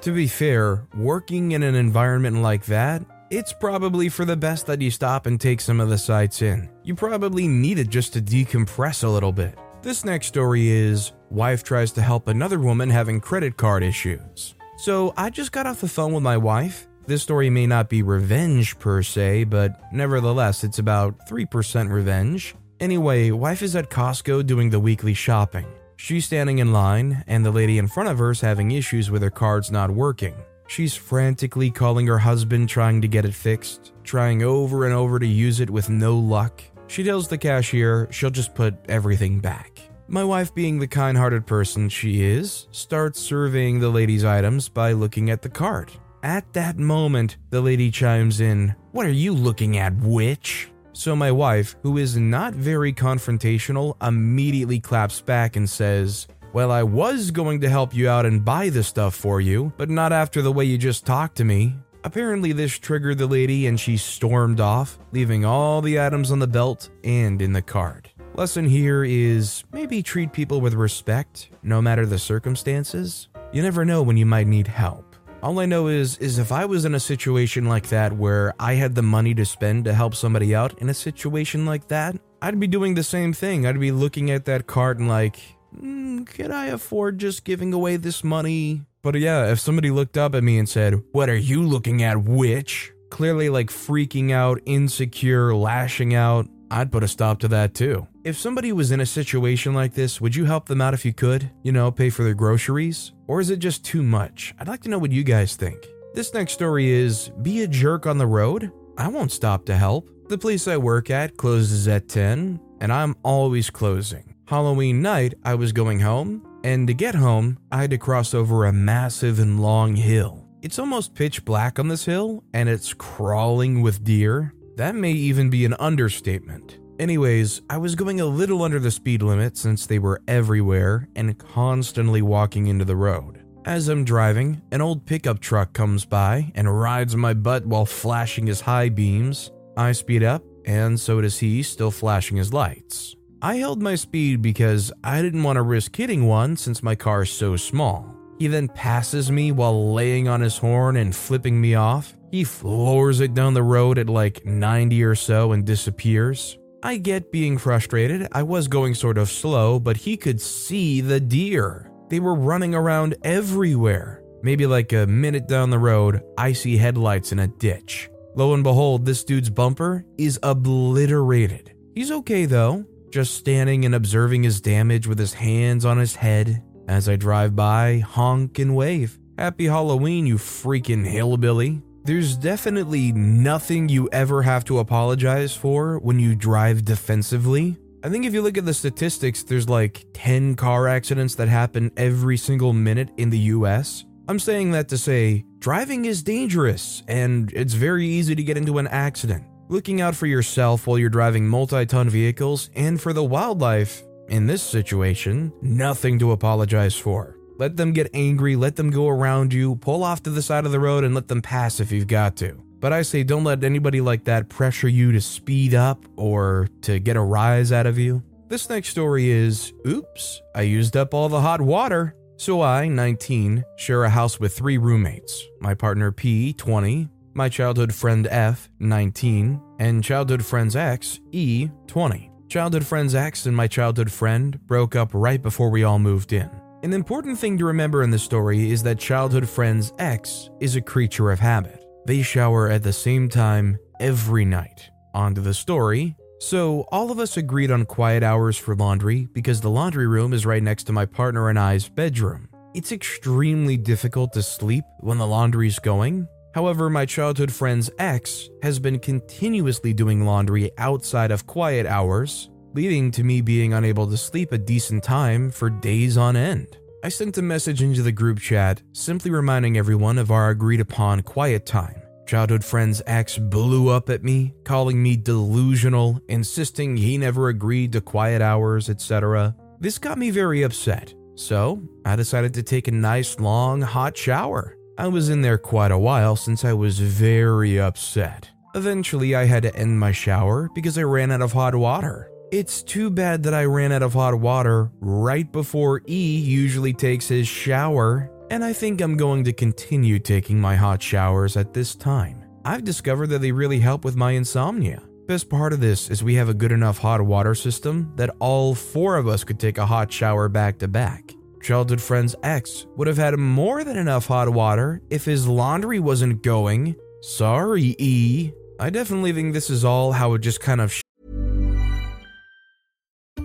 To 0.01 0.13
be 0.13 0.27
fair, 0.27 0.87
working 0.95 1.51
in 1.51 1.63
an 1.63 1.75
environment 1.75 2.41
like 2.41 2.65
that 2.65 3.03
it's 3.31 3.53
probably 3.53 4.09
for 4.09 4.25
the 4.25 4.35
best 4.35 4.65
that 4.65 4.81
you 4.81 4.91
stop 4.91 5.25
and 5.25 5.39
take 5.39 5.61
some 5.61 5.79
of 5.79 5.87
the 5.87 5.97
sights 5.97 6.41
in. 6.41 6.69
You 6.83 6.95
probably 6.95 7.47
need 7.47 7.79
it 7.79 7.87
just 7.87 8.11
to 8.11 8.21
decompress 8.21 9.05
a 9.05 9.07
little 9.07 9.31
bit. 9.31 9.57
This 9.81 10.03
next 10.03 10.27
story 10.27 10.67
is 10.67 11.13
Wife 11.29 11.63
tries 11.63 11.93
to 11.93 12.01
help 12.01 12.27
another 12.27 12.59
woman 12.59 12.89
having 12.89 13.21
credit 13.21 13.55
card 13.55 13.83
issues. 13.83 14.53
So 14.77 15.13
I 15.15 15.29
just 15.29 15.53
got 15.53 15.65
off 15.65 15.79
the 15.79 15.87
phone 15.87 16.11
with 16.11 16.23
my 16.23 16.35
wife. 16.35 16.89
This 17.07 17.23
story 17.23 17.49
may 17.49 17.65
not 17.65 17.87
be 17.87 18.03
revenge 18.03 18.77
per 18.79 19.01
se, 19.01 19.45
but 19.45 19.79
nevertheless, 19.93 20.65
it's 20.65 20.79
about 20.79 21.25
3% 21.29 21.89
revenge. 21.89 22.53
Anyway, 22.81 23.31
wife 23.31 23.61
is 23.61 23.77
at 23.77 23.89
Costco 23.89 24.45
doing 24.45 24.71
the 24.71 24.79
weekly 24.79 25.13
shopping. 25.13 25.65
She's 26.03 26.25
standing 26.25 26.57
in 26.57 26.73
line, 26.73 27.23
and 27.27 27.45
the 27.45 27.51
lady 27.51 27.77
in 27.77 27.87
front 27.87 28.09
of 28.09 28.17
her 28.17 28.31
is 28.31 28.41
having 28.41 28.71
issues 28.71 29.11
with 29.11 29.21
her 29.21 29.29
cards 29.29 29.69
not 29.69 29.91
working. 29.91 30.33
She's 30.65 30.95
frantically 30.95 31.69
calling 31.69 32.07
her 32.07 32.17
husband, 32.17 32.69
trying 32.69 33.03
to 33.03 33.07
get 33.07 33.23
it 33.23 33.35
fixed, 33.35 33.93
trying 34.03 34.41
over 34.41 34.85
and 34.85 34.95
over 34.95 35.19
to 35.19 35.27
use 35.27 35.59
it 35.59 35.69
with 35.69 35.91
no 35.91 36.17
luck. 36.17 36.63
She 36.87 37.03
tells 37.03 37.27
the 37.27 37.37
cashier 37.37 38.07
she'll 38.09 38.31
just 38.31 38.55
put 38.55 38.73
everything 38.89 39.41
back. 39.41 39.79
My 40.07 40.23
wife, 40.23 40.55
being 40.55 40.79
the 40.79 40.87
kind 40.87 41.15
hearted 41.15 41.45
person 41.45 41.87
she 41.87 42.23
is, 42.23 42.67
starts 42.71 43.19
surveying 43.19 43.79
the 43.79 43.89
lady's 43.89 44.25
items 44.25 44.69
by 44.69 44.93
looking 44.93 45.29
at 45.29 45.43
the 45.43 45.49
cart. 45.49 45.95
At 46.23 46.51
that 46.53 46.79
moment, 46.79 47.37
the 47.51 47.61
lady 47.61 47.91
chimes 47.91 48.41
in, 48.41 48.75
What 48.91 49.05
are 49.05 49.09
you 49.09 49.33
looking 49.35 49.77
at, 49.77 49.95
witch? 49.97 50.70
So 51.01 51.15
my 51.15 51.31
wife, 51.31 51.75
who 51.81 51.97
is 51.97 52.15
not 52.15 52.53
very 52.53 52.93
confrontational, 52.93 53.95
immediately 54.05 54.79
claps 54.79 55.19
back 55.19 55.55
and 55.55 55.67
says, 55.67 56.27
Well, 56.53 56.71
I 56.71 56.83
was 56.83 57.31
going 57.31 57.61
to 57.61 57.69
help 57.69 57.95
you 57.95 58.07
out 58.07 58.27
and 58.27 58.45
buy 58.45 58.69
the 58.69 58.83
stuff 58.83 59.15
for 59.15 59.41
you, 59.41 59.73
but 59.77 59.89
not 59.89 60.13
after 60.13 60.43
the 60.43 60.51
way 60.51 60.65
you 60.65 60.77
just 60.77 61.03
talked 61.03 61.37
to 61.37 61.43
me. 61.43 61.75
Apparently, 62.03 62.51
this 62.51 62.77
triggered 62.77 63.17
the 63.17 63.25
lady 63.25 63.65
and 63.65 63.79
she 63.79 63.97
stormed 63.97 64.59
off, 64.59 64.99
leaving 65.11 65.43
all 65.43 65.81
the 65.81 65.99
items 65.99 66.31
on 66.31 66.37
the 66.37 66.45
belt 66.45 66.91
and 67.03 67.41
in 67.41 67.51
the 67.51 67.63
cart. 67.63 68.11
Lesson 68.35 68.65
here 68.65 69.03
is 69.03 69.63
maybe 69.71 70.03
treat 70.03 70.31
people 70.31 70.61
with 70.61 70.75
respect, 70.75 71.49
no 71.63 71.81
matter 71.81 72.05
the 72.05 72.19
circumstances. 72.19 73.27
You 73.51 73.63
never 73.63 73.85
know 73.85 74.03
when 74.03 74.17
you 74.17 74.27
might 74.27 74.45
need 74.45 74.67
help. 74.67 75.10
All 75.43 75.59
I 75.59 75.65
know 75.65 75.87
is 75.87 76.17
is 76.19 76.37
if 76.37 76.51
I 76.51 76.65
was 76.65 76.85
in 76.85 76.93
a 76.93 76.99
situation 76.99 77.65
like 77.65 77.89
that 77.89 78.13
where 78.13 78.53
I 78.59 78.75
had 78.75 78.93
the 78.93 79.01
money 79.01 79.33
to 79.33 79.43
spend 79.43 79.85
to 79.85 79.93
help 79.93 80.13
somebody 80.13 80.53
out 80.53 80.77
in 80.77 80.87
a 80.87 80.93
situation 80.93 81.65
like 81.65 81.87
that, 81.87 82.15
I'd 82.43 82.59
be 82.59 82.67
doing 82.67 82.93
the 82.93 83.03
same 83.03 83.33
thing. 83.33 83.65
I'd 83.65 83.79
be 83.79 83.91
looking 83.91 84.29
at 84.29 84.45
that 84.45 84.67
cart 84.67 84.99
and 84.99 85.07
like, 85.07 85.39
mm, 85.75 86.27
can 86.27 86.51
I 86.51 86.67
afford 86.67 87.17
just 87.17 87.43
giving 87.43 87.73
away 87.73 87.95
this 87.97 88.23
money? 88.23 88.83
But 89.01 89.15
yeah, 89.15 89.51
if 89.51 89.59
somebody 89.59 89.89
looked 89.89 90.15
up 90.15 90.35
at 90.35 90.43
me 90.43 90.59
and 90.59 90.69
said, 90.69 91.01
"What 91.11 91.27
are 91.27 91.35
you 91.35 91.63
looking 91.63 92.03
at, 92.03 92.23
witch?" 92.23 92.93
Clearly 93.09 93.49
like 93.49 93.69
freaking 93.71 94.31
out, 94.31 94.61
insecure, 94.67 95.55
lashing 95.55 96.13
out, 96.13 96.47
I'd 96.69 96.91
put 96.91 97.03
a 97.03 97.07
stop 97.07 97.39
to 97.39 97.47
that 97.47 97.73
too. 97.73 98.07
If 98.23 98.37
somebody 98.37 98.71
was 98.71 98.91
in 98.91 98.99
a 98.99 99.05
situation 99.05 99.73
like 99.73 99.95
this, 99.95 100.21
would 100.21 100.35
you 100.35 100.45
help 100.45 100.67
them 100.67 100.79
out 100.79 100.93
if 100.93 101.03
you 101.03 101.11
could? 101.11 101.49
You 101.63 101.71
know, 101.71 101.89
pay 101.89 102.11
for 102.11 102.23
their 102.23 102.35
groceries? 102.35 103.13
Or 103.25 103.41
is 103.41 103.49
it 103.49 103.57
just 103.57 103.83
too 103.83 104.03
much? 104.03 104.53
I'd 104.59 104.67
like 104.67 104.83
to 104.83 104.89
know 104.89 104.99
what 104.99 105.11
you 105.11 105.23
guys 105.23 105.55
think. 105.55 105.87
This 106.13 106.31
next 106.31 106.53
story 106.53 106.91
is 106.91 107.31
Be 107.41 107.63
a 107.63 107.67
jerk 107.67 108.05
on 108.05 108.19
the 108.19 108.27
road? 108.27 108.71
I 108.95 109.07
won't 109.07 109.31
stop 109.31 109.65
to 109.65 109.75
help. 109.75 110.11
The 110.29 110.37
place 110.37 110.67
I 110.67 110.77
work 110.77 111.09
at 111.09 111.35
closes 111.35 111.87
at 111.87 112.09
10, 112.09 112.59
and 112.79 112.93
I'm 112.93 113.15
always 113.23 113.71
closing. 113.71 114.35
Halloween 114.47 115.01
night, 115.01 115.33
I 115.43 115.55
was 115.55 115.71
going 115.71 115.99
home, 116.01 116.45
and 116.63 116.85
to 116.87 116.93
get 116.93 117.15
home, 117.15 117.57
I 117.71 117.81
had 117.81 117.89
to 117.89 117.97
cross 117.97 118.35
over 118.35 118.65
a 118.65 118.73
massive 118.73 119.39
and 119.39 119.59
long 119.59 119.95
hill. 119.95 120.47
It's 120.61 120.77
almost 120.77 121.15
pitch 121.15 121.43
black 121.43 121.79
on 121.79 121.87
this 121.87 122.05
hill, 122.05 122.43
and 122.53 122.69
it's 122.69 122.93
crawling 122.93 123.81
with 123.81 124.03
deer. 124.03 124.53
That 124.75 124.93
may 124.93 125.11
even 125.11 125.49
be 125.49 125.65
an 125.65 125.73
understatement. 125.79 126.77
Anyways, 127.01 127.63
I 127.67 127.79
was 127.79 127.95
going 127.95 128.21
a 128.21 128.27
little 128.27 128.61
under 128.61 128.77
the 128.77 128.91
speed 128.91 129.23
limit 129.23 129.57
since 129.57 129.87
they 129.87 129.97
were 129.97 130.21
everywhere 130.27 131.07
and 131.15 131.35
constantly 131.35 132.21
walking 132.21 132.67
into 132.67 132.85
the 132.85 132.95
road. 132.95 133.41
As 133.65 133.87
I'm 133.87 134.05
driving, 134.05 134.61
an 134.71 134.81
old 134.81 135.07
pickup 135.07 135.39
truck 135.39 135.73
comes 135.73 136.05
by 136.05 136.51
and 136.53 136.79
rides 136.79 137.15
my 137.15 137.33
butt 137.33 137.65
while 137.65 137.87
flashing 137.87 138.45
his 138.45 138.61
high 138.61 138.89
beams. 138.89 139.49
I 139.75 139.93
speed 139.93 140.21
up, 140.21 140.43
and 140.67 140.99
so 140.99 141.21
does 141.21 141.39
he, 141.39 141.63
still 141.63 141.89
flashing 141.89 142.37
his 142.37 142.53
lights. 142.53 143.15
I 143.41 143.55
held 143.55 143.81
my 143.81 143.95
speed 143.95 144.43
because 144.43 144.93
I 145.03 145.23
didn't 145.23 145.41
want 145.41 145.57
to 145.57 145.63
risk 145.63 145.95
hitting 145.95 146.27
one 146.27 146.55
since 146.55 146.83
my 146.83 146.93
car 146.93 147.23
is 147.23 147.31
so 147.31 147.55
small. 147.55 148.15
He 148.37 148.45
then 148.45 148.67
passes 148.67 149.31
me 149.31 149.51
while 149.51 149.91
laying 149.91 150.27
on 150.27 150.41
his 150.41 150.59
horn 150.59 150.97
and 150.97 151.15
flipping 151.15 151.59
me 151.59 151.73
off. 151.73 152.15
He 152.29 152.43
floors 152.43 153.21
it 153.21 153.33
down 153.33 153.55
the 153.55 153.63
road 153.63 153.97
at 153.97 154.07
like 154.07 154.45
90 154.45 155.03
or 155.03 155.15
so 155.15 155.51
and 155.51 155.65
disappears. 155.65 156.59
I 156.83 156.97
get 156.97 157.31
being 157.31 157.59
frustrated. 157.59 158.27
I 158.31 158.41
was 158.41 158.67
going 158.67 158.95
sort 158.95 159.19
of 159.19 159.29
slow, 159.29 159.79
but 159.79 159.97
he 159.97 160.17
could 160.17 160.41
see 160.41 160.99
the 160.99 161.19
deer. 161.19 161.91
They 162.09 162.19
were 162.19 162.33
running 162.33 162.73
around 162.73 163.15
everywhere. 163.23 164.23
Maybe 164.41 164.65
like 164.65 164.91
a 164.91 165.05
minute 165.05 165.47
down 165.47 165.69
the 165.69 165.77
road, 165.77 166.23
I 166.37 166.53
see 166.53 166.77
headlights 166.77 167.31
in 167.31 167.39
a 167.39 167.47
ditch. 167.47 168.09
Lo 168.35 168.55
and 168.55 168.63
behold, 168.63 169.05
this 169.05 169.23
dude's 169.23 169.49
bumper 169.51 170.05
is 170.17 170.39
obliterated. 170.41 171.75
He's 171.93 172.11
okay 172.11 172.45
though, 172.45 172.85
just 173.11 173.35
standing 173.35 173.85
and 173.85 173.93
observing 173.93 174.41
his 174.41 174.59
damage 174.59 175.05
with 175.05 175.19
his 175.19 175.33
hands 175.33 175.85
on 175.85 175.99
his 175.99 176.15
head. 176.15 176.63
As 176.87 177.07
I 177.07 177.15
drive 177.15 177.55
by, 177.55 177.99
honk 177.99 178.57
and 178.57 178.75
wave. 178.75 179.19
Happy 179.37 179.65
Halloween, 179.65 180.25
you 180.25 180.37
freaking 180.37 181.05
hillbilly. 181.05 181.83
There's 182.03 182.35
definitely 182.35 183.11
nothing 183.11 183.87
you 183.87 184.09
ever 184.11 184.41
have 184.41 184.65
to 184.65 184.79
apologize 184.79 185.55
for 185.55 185.99
when 185.99 186.19
you 186.19 186.35
drive 186.35 186.83
defensively. 186.83 187.77
I 188.03 188.09
think 188.09 188.25
if 188.25 188.33
you 188.33 188.41
look 188.41 188.57
at 188.57 188.65
the 188.65 188.73
statistics, 188.73 189.43
there's 189.43 189.69
like 189.69 190.05
10 190.13 190.55
car 190.55 190.87
accidents 190.87 191.35
that 191.35 191.47
happen 191.47 191.91
every 191.97 192.37
single 192.37 192.73
minute 192.73 193.09
in 193.17 193.29
the 193.29 193.37
US. 193.39 194.05
I'm 194.27 194.39
saying 194.39 194.71
that 194.71 194.87
to 194.89 194.97
say, 194.97 195.45
driving 195.59 196.05
is 196.05 196.23
dangerous 196.23 197.03
and 197.07 197.53
it's 197.53 197.75
very 197.75 198.07
easy 198.07 198.33
to 198.33 198.43
get 198.43 198.57
into 198.57 198.79
an 198.79 198.87
accident. 198.87 199.45
Looking 199.69 200.01
out 200.01 200.15
for 200.15 200.25
yourself 200.25 200.87
while 200.87 200.97
you're 200.97 201.09
driving 201.09 201.47
multi 201.47 201.85
ton 201.85 202.09
vehicles 202.09 202.71
and 202.75 202.99
for 202.99 203.13
the 203.13 203.23
wildlife, 203.23 204.03
in 204.31 204.47
this 204.47 204.63
situation, 204.63 205.51
nothing 205.61 206.17
to 206.19 206.31
apologize 206.31 206.95
for. 206.95 207.37
Let 207.61 207.77
them 207.77 207.93
get 207.93 208.09
angry, 208.15 208.55
let 208.55 208.75
them 208.75 208.89
go 208.89 209.07
around 209.07 209.53
you, 209.53 209.75
pull 209.75 210.03
off 210.03 210.23
to 210.23 210.31
the 210.31 210.41
side 210.41 210.65
of 210.65 210.71
the 210.71 210.79
road 210.79 211.03
and 211.03 211.13
let 211.13 211.27
them 211.27 211.43
pass 211.43 211.79
if 211.79 211.91
you've 211.91 212.07
got 212.07 212.35
to. 212.37 212.59
But 212.79 212.91
I 212.91 213.03
say 213.03 213.21
don't 213.21 213.43
let 213.43 213.63
anybody 213.63 214.01
like 214.01 214.23
that 214.23 214.49
pressure 214.49 214.87
you 214.87 215.11
to 215.11 215.21
speed 215.21 215.75
up 215.75 216.03
or 216.15 216.69
to 216.81 216.97
get 216.97 217.17
a 217.17 217.21
rise 217.21 217.71
out 217.71 217.85
of 217.85 217.99
you. 217.99 218.23
This 218.47 218.67
next 218.67 218.89
story 218.89 219.29
is 219.29 219.73
Oops, 219.85 220.41
I 220.55 220.63
used 220.63 220.97
up 220.97 221.13
all 221.13 221.29
the 221.29 221.39
hot 221.39 221.61
water. 221.61 222.15
So 222.35 222.61
I, 222.61 222.87
19, 222.87 223.63
share 223.77 224.05
a 224.05 224.09
house 224.09 224.39
with 224.39 224.57
three 224.57 224.79
roommates 224.79 225.45
my 225.59 225.75
partner 225.75 226.11
P, 226.11 226.53
20, 226.53 227.09
my 227.35 227.47
childhood 227.47 227.93
friend 227.93 228.25
F, 228.31 228.71
19, 228.79 229.61
and 229.77 230.03
childhood 230.03 230.43
friend's 230.43 230.75
X, 230.75 231.19
E, 231.31 231.69
20. 231.85 232.31
Childhood 232.49 232.87
friend's 232.87 233.13
X 233.13 233.45
and 233.45 233.55
my 233.55 233.67
childhood 233.67 234.11
friend 234.11 234.59
broke 234.65 234.95
up 234.95 235.11
right 235.13 235.43
before 235.43 235.69
we 235.69 235.83
all 235.83 235.99
moved 235.99 236.33
in. 236.33 236.49
An 236.83 236.93
important 236.93 237.37
thing 237.37 237.59
to 237.59 237.65
remember 237.65 238.01
in 238.01 238.09
this 238.09 238.23
story 238.23 238.71
is 238.71 238.81
that 238.81 238.97
childhood 238.97 239.47
friend's 239.47 239.93
X 239.99 240.49
is 240.59 240.75
a 240.75 240.81
creature 240.81 241.29
of 241.29 241.39
habit. 241.39 241.85
They 242.07 242.23
shower 242.23 242.71
at 242.71 242.81
the 242.81 242.91
same 242.91 243.29
time 243.29 243.77
every 243.99 244.45
night. 244.45 244.89
On 245.13 245.35
to 245.35 245.41
the 245.41 245.53
story. 245.53 246.15
So, 246.39 246.87
all 246.91 247.11
of 247.11 247.19
us 247.19 247.37
agreed 247.37 247.69
on 247.69 247.85
quiet 247.85 248.23
hours 248.23 248.57
for 248.57 248.75
laundry 248.75 249.27
because 249.31 249.61
the 249.61 249.69
laundry 249.69 250.07
room 250.07 250.33
is 250.33 250.43
right 250.43 250.63
next 250.63 250.85
to 250.85 250.91
my 250.91 251.05
partner 251.05 251.49
and 251.49 251.59
I's 251.59 251.87
bedroom. 251.87 252.49
It's 252.73 252.91
extremely 252.91 253.77
difficult 253.77 254.33
to 254.33 254.41
sleep 254.41 254.85
when 255.01 255.19
the 255.19 255.27
laundry's 255.27 255.77
going. 255.77 256.27
However, 256.55 256.89
my 256.89 257.05
childhood 257.05 257.51
friend's 257.51 257.91
ex 257.99 258.49
has 258.63 258.79
been 258.79 258.97
continuously 258.97 259.93
doing 259.93 260.25
laundry 260.25 260.71
outside 260.79 261.29
of 261.29 261.45
quiet 261.45 261.85
hours, 261.85 262.49
leading 262.73 263.11
to 263.11 263.23
me 263.23 263.41
being 263.41 263.73
unable 263.73 264.07
to 264.07 264.17
sleep 264.17 264.51
a 264.51 264.57
decent 264.57 265.03
time 265.03 265.49
for 265.49 265.69
days 265.69 266.17
on 266.17 266.35
end. 266.35 266.77
I 267.03 267.09
sent 267.09 267.37
a 267.37 267.41
message 267.41 267.81
into 267.81 268.03
the 268.03 268.11
group 268.11 268.39
chat 268.39 268.81
simply 268.93 269.31
reminding 269.31 269.77
everyone 269.77 270.17
of 270.17 270.31
our 270.31 270.49
agreed 270.49 270.79
upon 270.79 271.23
quiet 271.23 271.65
time. 271.65 272.01
Childhood 272.27 272.63
friend's 272.63 273.01
ex 273.07 273.37
blew 273.37 273.89
up 273.89 274.09
at 274.09 274.23
me, 274.23 274.53
calling 274.63 275.01
me 275.01 275.17
delusional, 275.17 276.21
insisting 276.29 276.95
he 276.95 277.17
never 277.17 277.49
agreed 277.49 277.91
to 277.93 278.01
quiet 278.01 278.41
hours, 278.41 278.89
etc. 278.89 279.55
This 279.79 279.97
got 279.97 280.17
me 280.17 280.29
very 280.29 280.61
upset, 280.61 281.13
so 281.35 281.81
I 282.05 282.15
decided 282.15 282.53
to 282.53 282.63
take 282.63 282.87
a 282.87 282.91
nice 282.91 283.39
long 283.39 283.81
hot 283.81 284.15
shower. 284.15 284.77
I 284.97 285.07
was 285.07 285.29
in 285.29 285.41
there 285.41 285.57
quite 285.57 285.91
a 285.91 285.97
while 285.97 286.35
since 286.35 286.63
I 286.63 286.73
was 286.73 286.99
very 286.99 287.79
upset. 287.79 288.49
Eventually, 288.75 289.35
I 289.35 289.45
had 289.45 289.63
to 289.63 289.75
end 289.75 289.99
my 289.99 290.13
shower 290.13 290.69
because 290.73 290.97
I 290.97 291.03
ran 291.03 291.31
out 291.31 291.41
of 291.41 291.51
hot 291.51 291.75
water. 291.75 292.30
It's 292.51 292.83
too 292.83 293.09
bad 293.09 293.43
that 293.43 293.53
I 293.53 293.63
ran 293.63 293.93
out 293.93 294.03
of 294.03 294.11
hot 294.11 294.35
water 294.35 294.91
right 294.99 295.49
before 295.49 296.01
E 296.09 296.37
usually 296.37 296.91
takes 296.91 297.29
his 297.29 297.47
shower, 297.47 298.29
and 298.49 298.61
I 298.61 298.73
think 298.73 298.99
I'm 298.99 299.15
going 299.15 299.45
to 299.45 299.53
continue 299.53 300.19
taking 300.19 300.59
my 300.59 300.75
hot 300.75 301.01
showers 301.01 301.55
at 301.55 301.73
this 301.73 301.95
time. 301.95 302.43
I've 302.65 302.83
discovered 302.83 303.27
that 303.27 303.39
they 303.39 303.53
really 303.53 303.79
help 303.79 304.03
with 304.03 304.17
my 304.17 304.31
insomnia. 304.31 305.01
Best 305.29 305.49
part 305.49 305.71
of 305.71 305.79
this 305.79 306.09
is 306.09 306.25
we 306.25 306.35
have 306.35 306.49
a 306.49 306.53
good 306.53 306.73
enough 306.73 306.97
hot 306.97 307.21
water 307.21 307.55
system 307.55 308.11
that 308.17 308.35
all 308.39 308.75
four 308.75 309.15
of 309.15 309.29
us 309.29 309.45
could 309.45 309.57
take 309.57 309.77
a 309.77 309.85
hot 309.85 310.11
shower 310.11 310.49
back 310.49 310.77
to 310.79 310.89
back. 310.89 311.31
Childhood 311.63 312.01
friend's 312.01 312.35
ex 312.43 312.85
would 312.97 313.07
have 313.07 313.15
had 313.15 313.39
more 313.39 313.85
than 313.85 313.95
enough 313.95 314.25
hot 314.25 314.49
water 314.49 315.01
if 315.09 315.23
his 315.23 315.47
laundry 315.47 316.01
wasn't 316.01 316.43
going. 316.43 316.97
Sorry, 317.21 317.95
E. 317.97 318.51
I 318.77 318.89
definitely 318.89 319.31
think 319.31 319.53
this 319.53 319.69
is 319.69 319.85
all 319.85 320.11
how 320.11 320.33
it 320.33 320.39
just 320.39 320.59
kind 320.59 320.81
of 320.81 321.00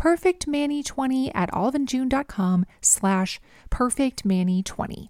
PERFECTMANI20 0.00 1.30
at 1.34 1.50
oliveandjune.com 1.52 2.66
slash 2.80 3.40
PERFECTMANI20. 3.70 5.08